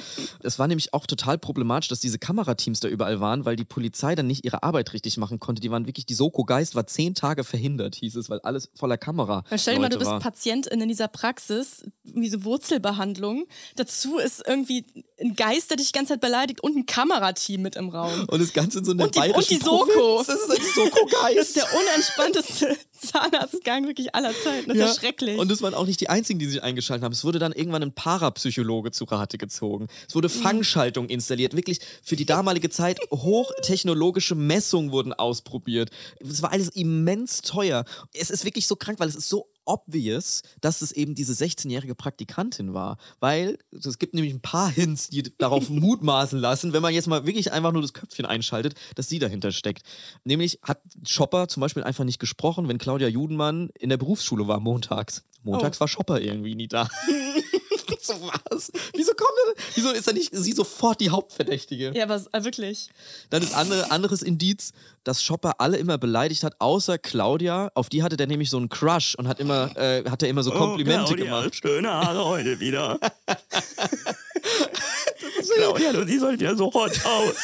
Es 0.43 0.59
war 0.59 0.69
nämlich 0.69 0.93
auch 0.95 1.07
total 1.07 1.39
problematisch, 1.39 1.89
dass 1.89 2.01
diese 2.01 2.19
Kamerateams 2.19 2.81
da 2.81 2.89
überall 2.89 3.21
waren, 3.21 3.45
weil 3.45 3.57
die 3.57 3.65
Polizei 3.65 4.15
dann 4.15 4.27
nicht 4.27 4.45
ihre 4.45 4.63
Arbeit 4.63 4.93
richtig 4.93 5.17
machen 5.17 5.41
konnte. 5.41 5.61
Die 5.61 5.71
waren 5.71 5.87
wirklich, 5.87 6.07
die 6.07 6.15
Soko 6.15 6.45
Geist 6.45 6.75
war 6.75 6.87
zehn 6.87 7.15
Tage 7.15 7.45
verhindert, 7.45 7.95
hieß 7.97 8.17
es, 8.17 8.29
weil 8.31 8.41
alles 8.41 8.71
voller 8.75 8.99
Kamera. 8.99 9.45
Weil 9.49 9.59
stell 9.59 9.75
dir 9.75 9.81
mal, 9.81 9.89
du 9.89 9.99
bist 9.99 10.11
war. 10.11 10.21
Patientin 10.21 10.81
in 10.81 10.89
dieser 10.89 11.09
Praxis, 11.09 11.85
diese 12.05 12.45
Wurzelbehandlung. 12.45 13.47
Dazu 13.77 14.19
ist 14.19 14.43
irgendwie 14.47 14.85
ein 15.21 15.35
Geist, 15.37 15.71
der 15.71 15.77
dich 15.77 15.87
die 15.87 15.93
ganze 15.93 16.15
Zeit 16.15 16.21
beleidigt 16.21 16.63
und 16.63 16.77
ein 16.77 16.87
Kamerateam 16.87 17.63
mit 17.63 17.77
im 17.77 17.89
Raum. 17.89 18.27
Und 18.29 18.41
das 18.41 18.53
Ganze 18.53 18.81
in 18.81 18.85
so 18.85 18.93
einer 18.93 19.05
Und 19.05 19.15
die, 19.15 19.33
und 19.33 19.51
die 19.51 19.57
Soko. 19.57 19.82
Provinz. 19.87 20.27
Das 20.27 20.41
ist 20.41 20.59
die 20.59 20.81
Soko-Geist. 20.81 21.37
Das 21.39 21.47
ist 21.49 21.57
der 21.57 21.67
unentspannteste 21.75 22.77
Zahnarztgang 23.13 23.87
wirklich 23.87 24.15
aller 24.15 24.33
Zeiten. 24.43 24.69
Das 24.69 24.77
ist 24.77 24.97
ja 24.97 25.01
schrecklich. 25.01 25.39
Und 25.39 25.51
es 25.51 25.61
waren 25.63 25.75
auch 25.75 25.87
nicht 25.87 26.01
die 26.01 26.09
einzigen, 26.09 26.39
die 26.39 26.47
sich 26.47 26.63
eingeschaltet 26.63 27.05
haben. 27.05 27.13
Es 27.13 27.25
wurde 27.25 27.39
dann 27.39 27.53
irgendwann 27.53 27.83
ein 27.83 27.93
Parapsychologe 27.93 28.91
zu 28.93 29.05
Rate 29.05 29.39
gezogen. 29.39 29.89
Es 30.09 30.15
wurde 30.15 30.29
Mhm. 30.29 30.33
Fangschaltung 30.43 31.09
installiert. 31.09 31.57
Wirklich 31.57 31.81
für 32.03 32.17
die 32.17 32.25
damalige 32.27 32.71
Zeit 32.71 33.01
hochtechnologische 33.11 34.35
Messungen 34.35 34.93
wurden 34.93 35.13
ausprobiert. 35.13 35.91
Es 36.21 36.43
war 36.43 36.53
alles 36.53 36.69
immens 36.71 37.43
teuer. 37.43 37.85
Es 38.15 38.31
ist 38.31 38.45
wirklich 38.45 38.67
so 38.67 38.77
krank, 38.77 39.01
weil 39.01 39.09
es 39.09 39.17
ist 39.17 39.29
so 39.29 39.49
obvious, 39.65 40.43
dass 40.61 40.83
es 40.83 40.93
eben 40.93 41.15
diese 41.15 41.33
16-jährige 41.33 41.95
Praktikantin 41.95 42.75
war. 42.75 42.99
Weil 43.21 43.59
es 43.73 43.99
gibt 43.99 44.15
nämlich 44.15 44.33
ein 44.33 44.43
paar 44.43 44.71
Hints, 44.71 45.09
die 45.09 45.23
darauf 45.39 45.69
mutmaßen 45.69 46.39
lassen, 46.39 46.73
wenn 46.73 46.83
man 46.83 46.95
jetzt 46.95 47.09
mal 47.09 47.27
wirklich 47.27 47.53
einfach 47.53 47.73
nur 47.73 47.83
das 47.83 47.93
Köpfchen 47.93 48.27
einschaltet, 48.27 48.75
dass 48.95 49.09
sie 49.09 49.19
dahinter 49.19 49.53
steckt. 49.53 49.83
Nämlich 50.25 50.59
hat 50.63 50.81
Chopper 51.09 51.49
zum 51.49 51.61
Beispiel 51.61 51.83
einfach 51.83 52.05
nicht 52.05 52.19
gesprochen, 52.19 52.69
wenn 52.69 52.79
Claudia 52.79 53.09
Judenmann 53.09 53.71
in 53.79 53.89
der 53.89 53.97
Berufsschule 53.97 54.49
war 54.49 54.61
montags. 54.61 55.25
Montags 55.43 55.81
war 55.81 55.89
Chopper 55.89 56.21
irgendwie 56.21 56.55
nie 56.55 56.69
da. 56.69 56.89
so 58.07 58.15
was? 58.21 58.73
Wieso 58.95 59.13
kommt 59.15 59.31
das? 59.47 59.65
Wieso 59.75 59.91
ist 59.93 60.07
da 60.09 60.13
nicht 60.13 60.31
sie 60.33 60.53
sofort 60.53 61.01
die 61.01 61.11
Hauptverdächtige? 61.11 61.93
ja, 61.95 62.05
aber 62.05 62.23
äh, 62.33 62.45
wirklich. 62.45 62.91
Dann 63.31 63.43
ist 63.43 63.55
andere, 63.55 63.91
anderes 63.91 64.23
Indiz, 64.23 64.73
dass 65.05 65.25
Chopper 65.27 65.55
alle 65.59 65.77
immer 65.77 65.99
beleidigt 65.99 66.45
hat, 66.45 66.55
außer 66.59 66.99
Claudia. 66.99 67.71
Auf 67.75 67.89
die 67.89 68.03
hatte 68.03 68.17
der 68.17 68.27
nämlich 68.27 68.51
so 68.51 68.57
einen 68.57 68.69
Crush 68.69 69.15
und 69.15 69.29
hat 69.29 69.41
immer, 69.41 69.77
äh, 69.77 70.05
hat 70.09 70.23
er 70.23 70.29
immer 70.29 70.43
so 70.43 70.51
Komplimente 70.51 71.15
gemacht. 71.15 71.55
schöne 71.55 71.91
Haare 71.91 72.25
heute 72.25 72.61
wieder. 72.61 72.99
Claudia, 75.57 75.93
du 75.93 76.07
siehst 76.07 76.25
heute 76.25 76.45
ja 76.45 76.55
so 76.55 76.73
hot 76.73 77.05
aus. 77.05 77.37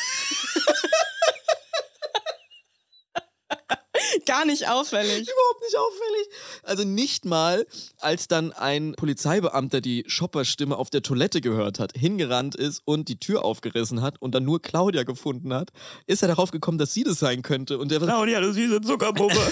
Gar 4.26 4.44
nicht 4.44 4.68
auffällig. 4.68 5.28
Überhaupt 5.28 5.62
nicht 5.62 5.76
auffällig. 5.76 6.28
Also 6.62 6.84
nicht 6.84 7.24
mal, 7.24 7.66
als 7.98 8.28
dann 8.28 8.52
ein 8.52 8.94
Polizeibeamter 8.96 9.80
die 9.80 10.04
Shopper-Stimme 10.06 10.76
auf 10.76 10.90
der 10.90 11.02
Toilette 11.02 11.40
gehört 11.40 11.78
hat, 11.78 11.92
hingerannt 11.96 12.54
ist 12.54 12.82
und 12.84 13.08
die 13.08 13.18
Tür 13.18 13.44
aufgerissen 13.44 14.02
hat 14.02 14.20
und 14.20 14.34
dann 14.34 14.44
nur 14.44 14.60
Claudia 14.62 15.02
gefunden 15.02 15.52
hat, 15.52 15.70
ist 16.06 16.22
er 16.22 16.28
darauf 16.28 16.50
gekommen, 16.50 16.78
dass 16.78 16.92
sie 16.92 17.04
das 17.04 17.18
sein 17.18 17.42
könnte. 17.42 17.78
Und 17.78 17.90
der 17.90 18.00
Claudia, 18.00 18.40
du 18.40 18.52
süße 18.52 18.80
Zuckerpuppe. 18.82 19.34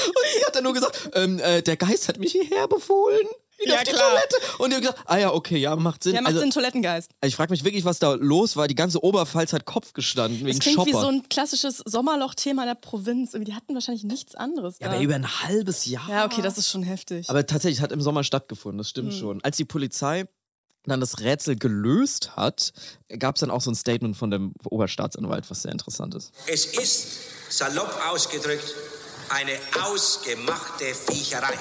Und 0.00 0.26
sie 0.34 0.44
hat 0.46 0.56
dann 0.56 0.64
nur 0.64 0.72
gesagt, 0.72 1.10
ähm, 1.14 1.38
äh, 1.40 1.62
der 1.62 1.76
Geist 1.76 2.08
hat 2.08 2.18
mich 2.18 2.32
hierher 2.32 2.68
befohlen. 2.68 3.26
Wieder 3.60 3.72
Ja, 3.74 3.78
auf 3.78 3.84
die 3.84 3.90
klar. 3.92 4.08
Toilette. 4.10 4.36
Und 4.58 4.70
die 4.70 4.76
hat 4.76 4.82
gesagt, 4.82 5.00
ah 5.06 5.16
ja, 5.18 5.32
okay, 5.32 5.58
ja, 5.58 5.76
macht 5.76 6.02
Sinn. 6.02 6.12
Der 6.12 6.22
macht 6.22 6.30
also, 6.30 6.40
Sinn, 6.40 6.50
Toilettengeist. 6.50 7.10
ich 7.24 7.36
frage 7.36 7.50
mich 7.52 7.64
wirklich, 7.64 7.84
was 7.84 7.98
da 7.98 8.14
los 8.14 8.56
war. 8.56 8.68
Die 8.68 8.74
ganze 8.74 9.02
Oberpfalz 9.04 9.52
hat 9.52 9.64
Kopf 9.66 9.92
gestanden 9.92 10.40
wegen 10.40 10.48
Das 10.56 10.58
klingt 10.60 10.76
Shopper. 10.76 10.88
wie 10.88 10.92
so 10.92 11.08
ein 11.08 11.28
klassisches 11.28 11.82
Sommerloch-Thema 11.84 12.62
in 12.62 12.68
der 12.68 12.74
Provinz. 12.74 13.32
Die 13.32 13.54
hatten 13.54 13.74
wahrscheinlich 13.74 14.04
nichts 14.04 14.34
anderes. 14.34 14.78
ja, 14.80 14.88
da. 14.88 14.94
aber 14.94 15.02
über 15.02 15.14
ein 15.14 15.42
halbes 15.44 15.84
Jahr. 15.86 16.08
ja, 16.08 16.24
okay, 16.24 16.42
das 16.42 16.58
ist 16.58 16.68
schon 16.70 16.82
heftig. 16.82 17.28
Aber 17.28 17.46
tatsächlich, 17.46 17.78
es 17.78 17.82
hat 17.82 17.92
im 17.92 18.00
Sommer 18.00 18.24
stattgefunden, 18.24 18.78
das 18.78 18.88
stimmt 18.90 19.12
Hm. 19.12 19.18
schon. 19.18 19.44
Als 19.44 19.56
die 19.56 19.64
Polizei 19.64 20.24
dann 20.86 21.00
das 21.00 21.20
Rätsel 21.20 21.56
gelöst 21.56 22.36
hat, 22.36 22.72
gab 23.18 23.36
es 23.36 23.40
dann 23.40 23.50
auch 23.50 23.60
so 23.60 23.70
ein 23.70 23.74
Statement 23.74 24.16
von 24.16 24.30
dem 24.30 24.54
Oberstaatsanwalt, 24.64 25.50
was 25.50 25.62
sehr 25.62 25.72
interessant 25.72 26.14
ist. 26.14 26.32
Es 26.46 26.64
ist, 26.64 27.06
salopp 27.50 27.94
ausgedrückt, 28.10 28.74
eine 29.28 29.52
ausgemachte 29.84 30.86
Viecherei. 30.94 31.52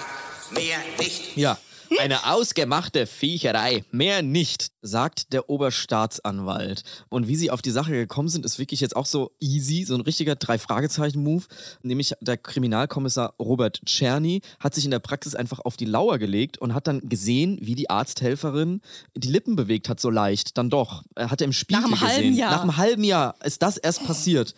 Mehr 0.51 0.77
nicht. 0.97 1.35
Ja, 1.37 1.57
eine 1.99 2.31
ausgemachte 2.31 3.07
Viecherei, 3.07 3.83
mehr 3.91 4.21
nicht, 4.21 4.71
sagt 4.81 5.33
der 5.33 5.49
Oberstaatsanwalt. 5.49 6.83
Und 7.09 7.27
wie 7.27 7.35
sie 7.35 7.51
auf 7.51 7.61
die 7.61 7.71
Sache 7.71 7.91
gekommen 7.91 8.29
sind, 8.29 8.45
ist 8.45 8.59
wirklich 8.59 8.79
jetzt 8.79 8.95
auch 8.95 9.05
so 9.05 9.31
easy, 9.39 9.83
so 9.85 9.95
ein 9.95 10.01
richtiger 10.01 10.35
Drei-Fragezeichen-Move. 10.35 11.45
Nämlich 11.81 12.13
der 12.21 12.37
Kriminalkommissar 12.37 13.33
Robert 13.39 13.81
Czerny 13.85 14.41
hat 14.59 14.75
sich 14.75 14.85
in 14.85 14.91
der 14.91 14.99
Praxis 14.99 15.35
einfach 15.35 15.59
auf 15.59 15.77
die 15.77 15.85
Lauer 15.85 16.17
gelegt 16.17 16.57
und 16.59 16.73
hat 16.73 16.87
dann 16.87 17.01
gesehen, 17.07 17.57
wie 17.61 17.75
die 17.75 17.89
Arzthelferin 17.89 18.81
die 19.15 19.29
Lippen 19.29 19.55
bewegt 19.55 19.89
hat, 19.89 19.99
so 19.99 20.09
leicht. 20.09 20.57
Dann 20.57 20.69
doch. 20.69 21.03
Er 21.15 21.31
hat 21.31 21.41
er 21.41 21.45
im 21.45 21.53
Spiegel 21.53 21.83
einem 21.83 21.99
halben 21.99 22.15
gesehen. 22.21 22.35
Jahr. 22.35 22.51
Nach 22.51 22.61
einem 22.61 22.77
halben 22.77 23.03
Jahr 23.03 23.35
ist 23.43 23.61
das 23.61 23.77
erst 23.77 24.05
passiert. 24.05 24.53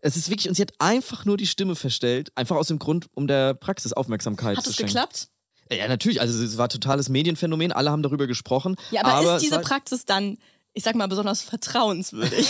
Es 0.00 0.16
ist 0.16 0.28
wirklich, 0.28 0.48
und 0.48 0.54
sie 0.54 0.62
hat 0.62 0.72
einfach 0.80 1.24
nur 1.24 1.38
die 1.38 1.46
Stimme 1.46 1.76
verstellt, 1.76 2.30
einfach 2.34 2.56
aus 2.56 2.68
dem 2.68 2.78
Grund, 2.78 3.06
um 3.14 3.26
der 3.26 3.54
Praxis 3.54 3.94
Aufmerksamkeit 3.94 4.58
Hat 4.58 4.64
zu 4.64 4.70
es 4.70 4.76
schenken. 4.76 4.92
geklappt? 4.92 5.28
Ja, 5.78 5.88
natürlich. 5.88 6.20
Also 6.20 6.42
es 6.42 6.58
war 6.58 6.68
totales 6.68 7.08
Medienphänomen. 7.08 7.72
Alle 7.72 7.90
haben 7.90 8.02
darüber 8.02 8.26
gesprochen. 8.26 8.76
Ja, 8.90 9.04
aber, 9.04 9.36
es 9.36 9.42
ist 9.42 9.50
diese 9.50 9.60
Praxis 9.60 10.04
dann, 10.04 10.38
ich 10.76 10.82
sag 10.82 10.96
mal, 10.96 11.06
besonders 11.06 11.40
vertrauenswürdig? 11.40 12.48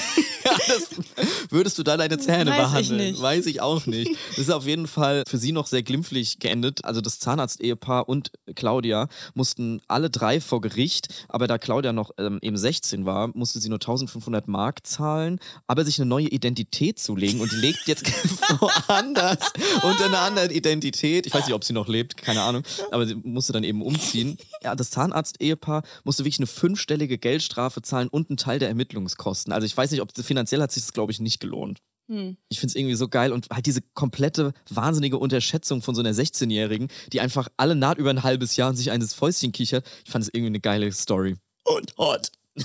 Würdest 1.51 1.79
du 1.79 1.83
da 1.83 1.99
deine 1.99 2.19
Zähne 2.19 2.51
Weiß 2.51 2.57
ich 2.57 2.89
behandeln? 2.89 3.11
nicht. 3.11 3.23
Weiß 3.23 3.47
ich 3.47 3.61
auch 3.61 3.85
nicht. 3.85 4.13
Das 4.31 4.39
ist 4.39 4.51
auf 4.51 4.67
jeden 4.67 4.87
Fall 4.87 5.25
für 5.29 5.37
sie 5.37 5.53
noch 5.53 5.67
sehr 5.67 5.83
glimpflich 5.83 6.39
geendet. 6.39 6.85
Also 6.87 7.03
das 7.03 7.19
Zahnarzt-Ehepaar 7.19 8.09
und 8.09 8.33
Claudia 8.55 9.09
mussten 9.35 9.83
alle 9.89 10.09
drei 10.09 10.41
vor 10.41 10.63
Gericht. 10.63 11.27
Aber 11.29 11.47
da 11.47 11.59
Claudia 11.59 11.93
noch 11.93 12.13
ähm, 12.17 12.39
eben 12.41 12.57
16 12.57 13.05
war, 13.05 13.29
musste 13.35 13.61
sie 13.61 13.69
nur 13.69 13.77
1500 13.77 14.49
Mark 14.49 14.87
zahlen, 14.87 15.39
aber 15.67 15.85
sich 15.85 16.01
eine 16.01 16.09
neue 16.09 16.29
Identität 16.29 16.99
zulegen. 16.99 17.43
Und 17.43 17.53
die 17.53 17.57
lebt 17.57 17.87
jetzt 17.87 18.07
woanders 18.61 19.53
unter 19.83 20.07
einer 20.07 20.21
anderen 20.21 20.51
Identität. 20.51 21.27
Ich 21.27 21.35
weiß 21.35 21.45
nicht, 21.45 21.55
ob 21.55 21.65
sie 21.65 21.75
noch 21.75 21.89
lebt, 21.89 22.17
keine 22.17 22.41
Ahnung. 22.41 22.63
Aber 22.91 23.07
sie 23.07 23.17
musste 23.17 23.53
dann 23.53 23.65
eben 23.65 23.83
umziehen. 23.83 24.39
Ja, 24.63 24.75
das 24.75 24.91
Zahnarzt-Ehepaar 24.91 25.83
musste 26.05 26.25
wirklich 26.25 26.39
eine 26.39 26.47
fünfstellige 26.47 27.19
Geldstrafe 27.19 27.83
zahlen 27.83 28.09
und 28.15 28.31
einen 28.31 28.37
Teil 28.37 28.59
der 28.59 28.69
Ermittlungskosten. 28.69 29.53
Also 29.53 29.67
ich 29.67 29.77
weiß 29.77 29.91
nicht, 29.91 30.01
ob 30.01 30.17
finanziell 30.17 30.63
hat 30.63 30.73
sich 30.73 30.85
das, 30.85 30.93
glaube 30.93 31.13
ich, 31.13 31.21
nicht 31.21 31.41
gelohnt. 31.41 31.81
Hm. 32.09 32.37
Ich 32.49 32.61
finde 32.61 32.71
es 32.71 32.77
irgendwie 32.77 32.95
so 32.95 33.09
geil 33.09 33.33
und 33.33 33.49
halt 33.51 33.67
diese 33.67 33.81
komplette 33.95 34.53
wahnsinnige 34.71 35.19
Unterschätzung 35.19 35.83
von 35.83 35.95
so 35.95 36.01
einer 36.01 36.13
16-Jährigen, 36.13 36.89
die 37.13 37.21
einfach 37.21 37.49
alle 37.57 37.75
naht 37.75 37.99
über 37.99 38.11
ein 38.11 38.23
halbes 38.23 38.57
Jahr 38.57 38.71
und 38.71 38.77
sich 38.77 38.91
eines 38.91 39.15
Fäustchen 39.15 39.53
kichert. 39.53 39.87
Ich 40.05 40.13
fand 40.13 40.23
es 40.23 40.29
irgendwie 40.29 40.49
eine 40.49 40.61
geile 40.61 40.93
Story. 40.93 41.37
Und 41.65 41.95
hot. 41.99 42.31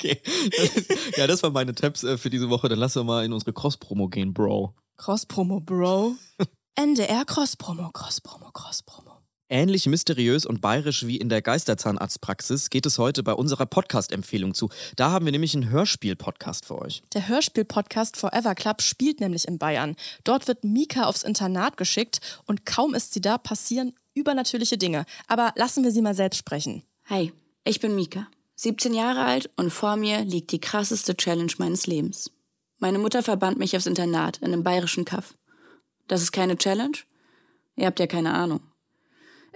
Okay. 0.00 0.22
ja, 1.16 1.26
das 1.26 1.42
waren 1.42 1.52
meine 1.52 1.74
Tabs 1.74 2.04
äh, 2.04 2.16
für 2.16 2.30
diese 2.30 2.48
Woche. 2.48 2.68
Dann 2.68 2.78
lass 2.78 2.94
wir 2.94 3.02
mal 3.02 3.24
in 3.24 3.32
unsere 3.32 3.52
Cross-Promo 3.52 4.06
gehen, 4.06 4.32
Bro. 4.32 4.72
Cross-Promo, 4.96 5.58
Bro. 5.58 6.14
NDR 6.76 7.24
Cross-Promo, 7.24 7.90
Cross-Promo, 7.90 8.52
Cross-Promo. 8.52 9.17
Ähnlich 9.50 9.86
mysteriös 9.86 10.44
und 10.44 10.60
bayerisch 10.60 11.06
wie 11.06 11.16
in 11.16 11.30
der 11.30 11.40
Geisterzahnarztpraxis 11.40 12.68
geht 12.68 12.84
es 12.84 12.98
heute 12.98 13.22
bei 13.22 13.32
unserer 13.32 13.64
Podcast-Empfehlung 13.64 14.52
zu. 14.52 14.68
Da 14.94 15.10
haben 15.10 15.24
wir 15.24 15.32
nämlich 15.32 15.54
einen 15.54 15.70
Hörspiel-Podcast 15.70 16.66
für 16.66 16.78
euch. 16.78 17.02
Der 17.14 17.28
Hörspiel-Podcast 17.28 18.18
Forever 18.18 18.54
Club 18.54 18.82
spielt 18.82 19.20
nämlich 19.20 19.48
in 19.48 19.56
Bayern. 19.56 19.96
Dort 20.24 20.48
wird 20.48 20.64
Mika 20.64 21.04
aufs 21.04 21.22
Internat 21.22 21.78
geschickt 21.78 22.20
und 22.44 22.66
kaum 22.66 22.92
ist 22.92 23.14
sie 23.14 23.22
da, 23.22 23.38
passieren 23.38 23.94
übernatürliche 24.12 24.76
Dinge. 24.76 25.06
Aber 25.28 25.54
lassen 25.56 25.82
wir 25.82 25.92
sie 25.92 26.02
mal 26.02 26.14
selbst 26.14 26.36
sprechen. 26.36 26.82
Hi, 27.06 27.32
ich 27.64 27.80
bin 27.80 27.94
Mika, 27.94 28.26
17 28.56 28.92
Jahre 28.92 29.24
alt 29.24 29.48
und 29.56 29.70
vor 29.70 29.96
mir 29.96 30.26
liegt 30.26 30.52
die 30.52 30.60
krasseste 30.60 31.16
Challenge 31.16 31.52
meines 31.56 31.86
Lebens. 31.86 32.30
Meine 32.80 32.98
Mutter 32.98 33.22
verbannt 33.22 33.58
mich 33.58 33.74
aufs 33.74 33.86
Internat 33.86 34.36
in 34.38 34.52
einem 34.52 34.62
bayerischen 34.62 35.06
Kaff. 35.06 35.38
Das 36.06 36.20
ist 36.20 36.32
keine 36.32 36.58
Challenge? 36.58 36.98
Ihr 37.76 37.86
habt 37.86 37.98
ja 37.98 38.06
keine 38.06 38.34
Ahnung. 38.34 38.60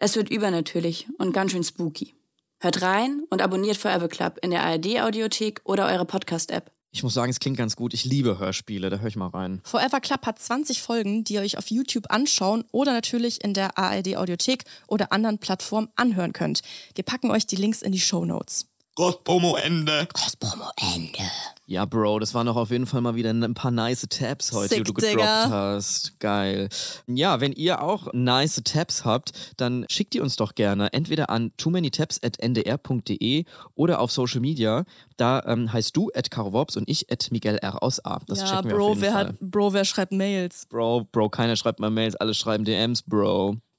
Es 0.05 0.17
wird 0.17 0.33
übernatürlich 0.33 1.07
und 1.19 1.33
ganz 1.33 1.53
schön 1.53 1.63
spooky. 1.63 2.17
Hört 2.59 2.83
rein 2.83 3.23
und 3.31 3.41
abonniert 3.41 3.77
Forever 3.77 4.09
Club 4.09 4.37
in 4.43 4.51
der 4.51 4.65
ARD-Audiothek 4.65 5.61
oder 5.63 5.87
eurer 5.87 6.05
Podcast-App. 6.05 6.73
Ich 6.91 7.05
muss 7.05 7.15
sagen, 7.15 7.31
es 7.31 7.39
klingt 7.39 7.57
ganz 7.57 7.77
gut. 7.77 7.95
Ich 7.95 8.05
liebe 8.05 8.37
Hörspiele, 8.41 8.91
da 8.91 8.97
höre 8.97 9.07
ich 9.07 9.15
mal 9.15 9.29
rein. 9.29 9.61
Forever 9.63 10.01
Club 10.01 10.27
hat 10.27 10.41
20 10.41 10.83
Folgen, 10.83 11.23
die 11.23 11.35
ihr 11.35 11.41
euch 11.43 11.57
auf 11.57 11.71
YouTube 11.71 12.11
anschauen 12.11 12.65
oder 12.73 12.93
natürlich 12.93 13.45
in 13.45 13.55
der 13.55 13.79
ARD 13.79 14.17
Audiothek 14.17 14.65
oder 14.89 15.13
anderen 15.13 15.39
Plattformen 15.39 15.89
anhören 15.95 16.33
könnt. 16.33 16.63
Wir 16.97 17.05
packen 17.05 17.31
euch 17.31 17.47
die 17.47 17.55
Links 17.55 17.81
in 17.81 17.93
die 17.93 18.01
Show 18.01 18.25
Notes. 18.25 18.72
Großpromo-Ende. 18.95 20.07
Großpromo-Ende. 20.13 21.19
Ja, 21.65 21.87
Bro, 21.87 22.19
das 22.19 22.35
waren 22.35 22.47
doch 22.47 22.57
auf 22.57 22.71
jeden 22.71 22.85
Fall 22.85 23.01
mal 23.01 23.15
wieder 23.15 23.31
ein 23.31 23.55
paar 23.55 23.71
nice 23.71 24.07
Tabs 24.11 24.53
heute, 24.53 24.69
Sick, 24.69 24.79
die 24.79 24.85
du 24.85 24.93
gedroppt 24.93 25.15
Digga. 25.15 25.49
hast. 25.49 26.21
Geil. 26.21 26.69
Ja, 27.07 27.41
wenn 27.41 27.53
ihr 27.53 27.81
auch 27.83 28.13
nice 28.13 28.61
Tabs 28.65 29.07
habt, 29.07 29.33
dann 29.57 29.87
schickt 29.89 30.13
die 30.13 30.21
uns 30.21 30.37
doch 30.37 30.55
gerne 30.55 30.93
entweder 30.93 31.31
an 31.31 31.53
too 31.57 31.71
many 31.71 31.91
tabs@ndr.de 31.91 33.45
oder 33.75 34.01
auf 34.01 34.13
Social 34.13 34.41
Media. 34.41 34.85
Da 35.17 35.43
ähm, 35.47 35.73
heißt 35.73 35.97
du 35.97 36.11
at 36.15 36.31
Karowops 36.31 36.77
und 36.77 36.87
ich 36.89 37.11
at 37.11 37.31
Miguel 37.31 37.57
R 37.57 37.83
aus 37.83 38.05
A. 38.05 38.19
Das 38.27 38.41
ja, 38.41 38.47
checken 38.47 38.71
wir 38.71 38.77
Bro, 38.77 38.85
auf 38.85 38.89
jeden 38.91 39.01
wer 39.03 39.13
Fall. 39.13 39.29
hat, 39.29 39.41
Bro, 39.41 39.73
wer 39.73 39.85
schreibt 39.87 40.13
Mails? 40.13 40.67
Bro, 40.67 41.09
Bro, 41.13 41.31
keiner 41.31 41.57
schreibt 41.57 41.81
mal 41.81 41.91
Mails, 41.91 42.17
alle 42.17 42.35
schreiben 42.35 42.65
DMs, 42.67 43.03
Bro. 43.03 43.57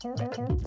two, 0.00 0.14
two, 0.16 0.30
two. 0.32 0.59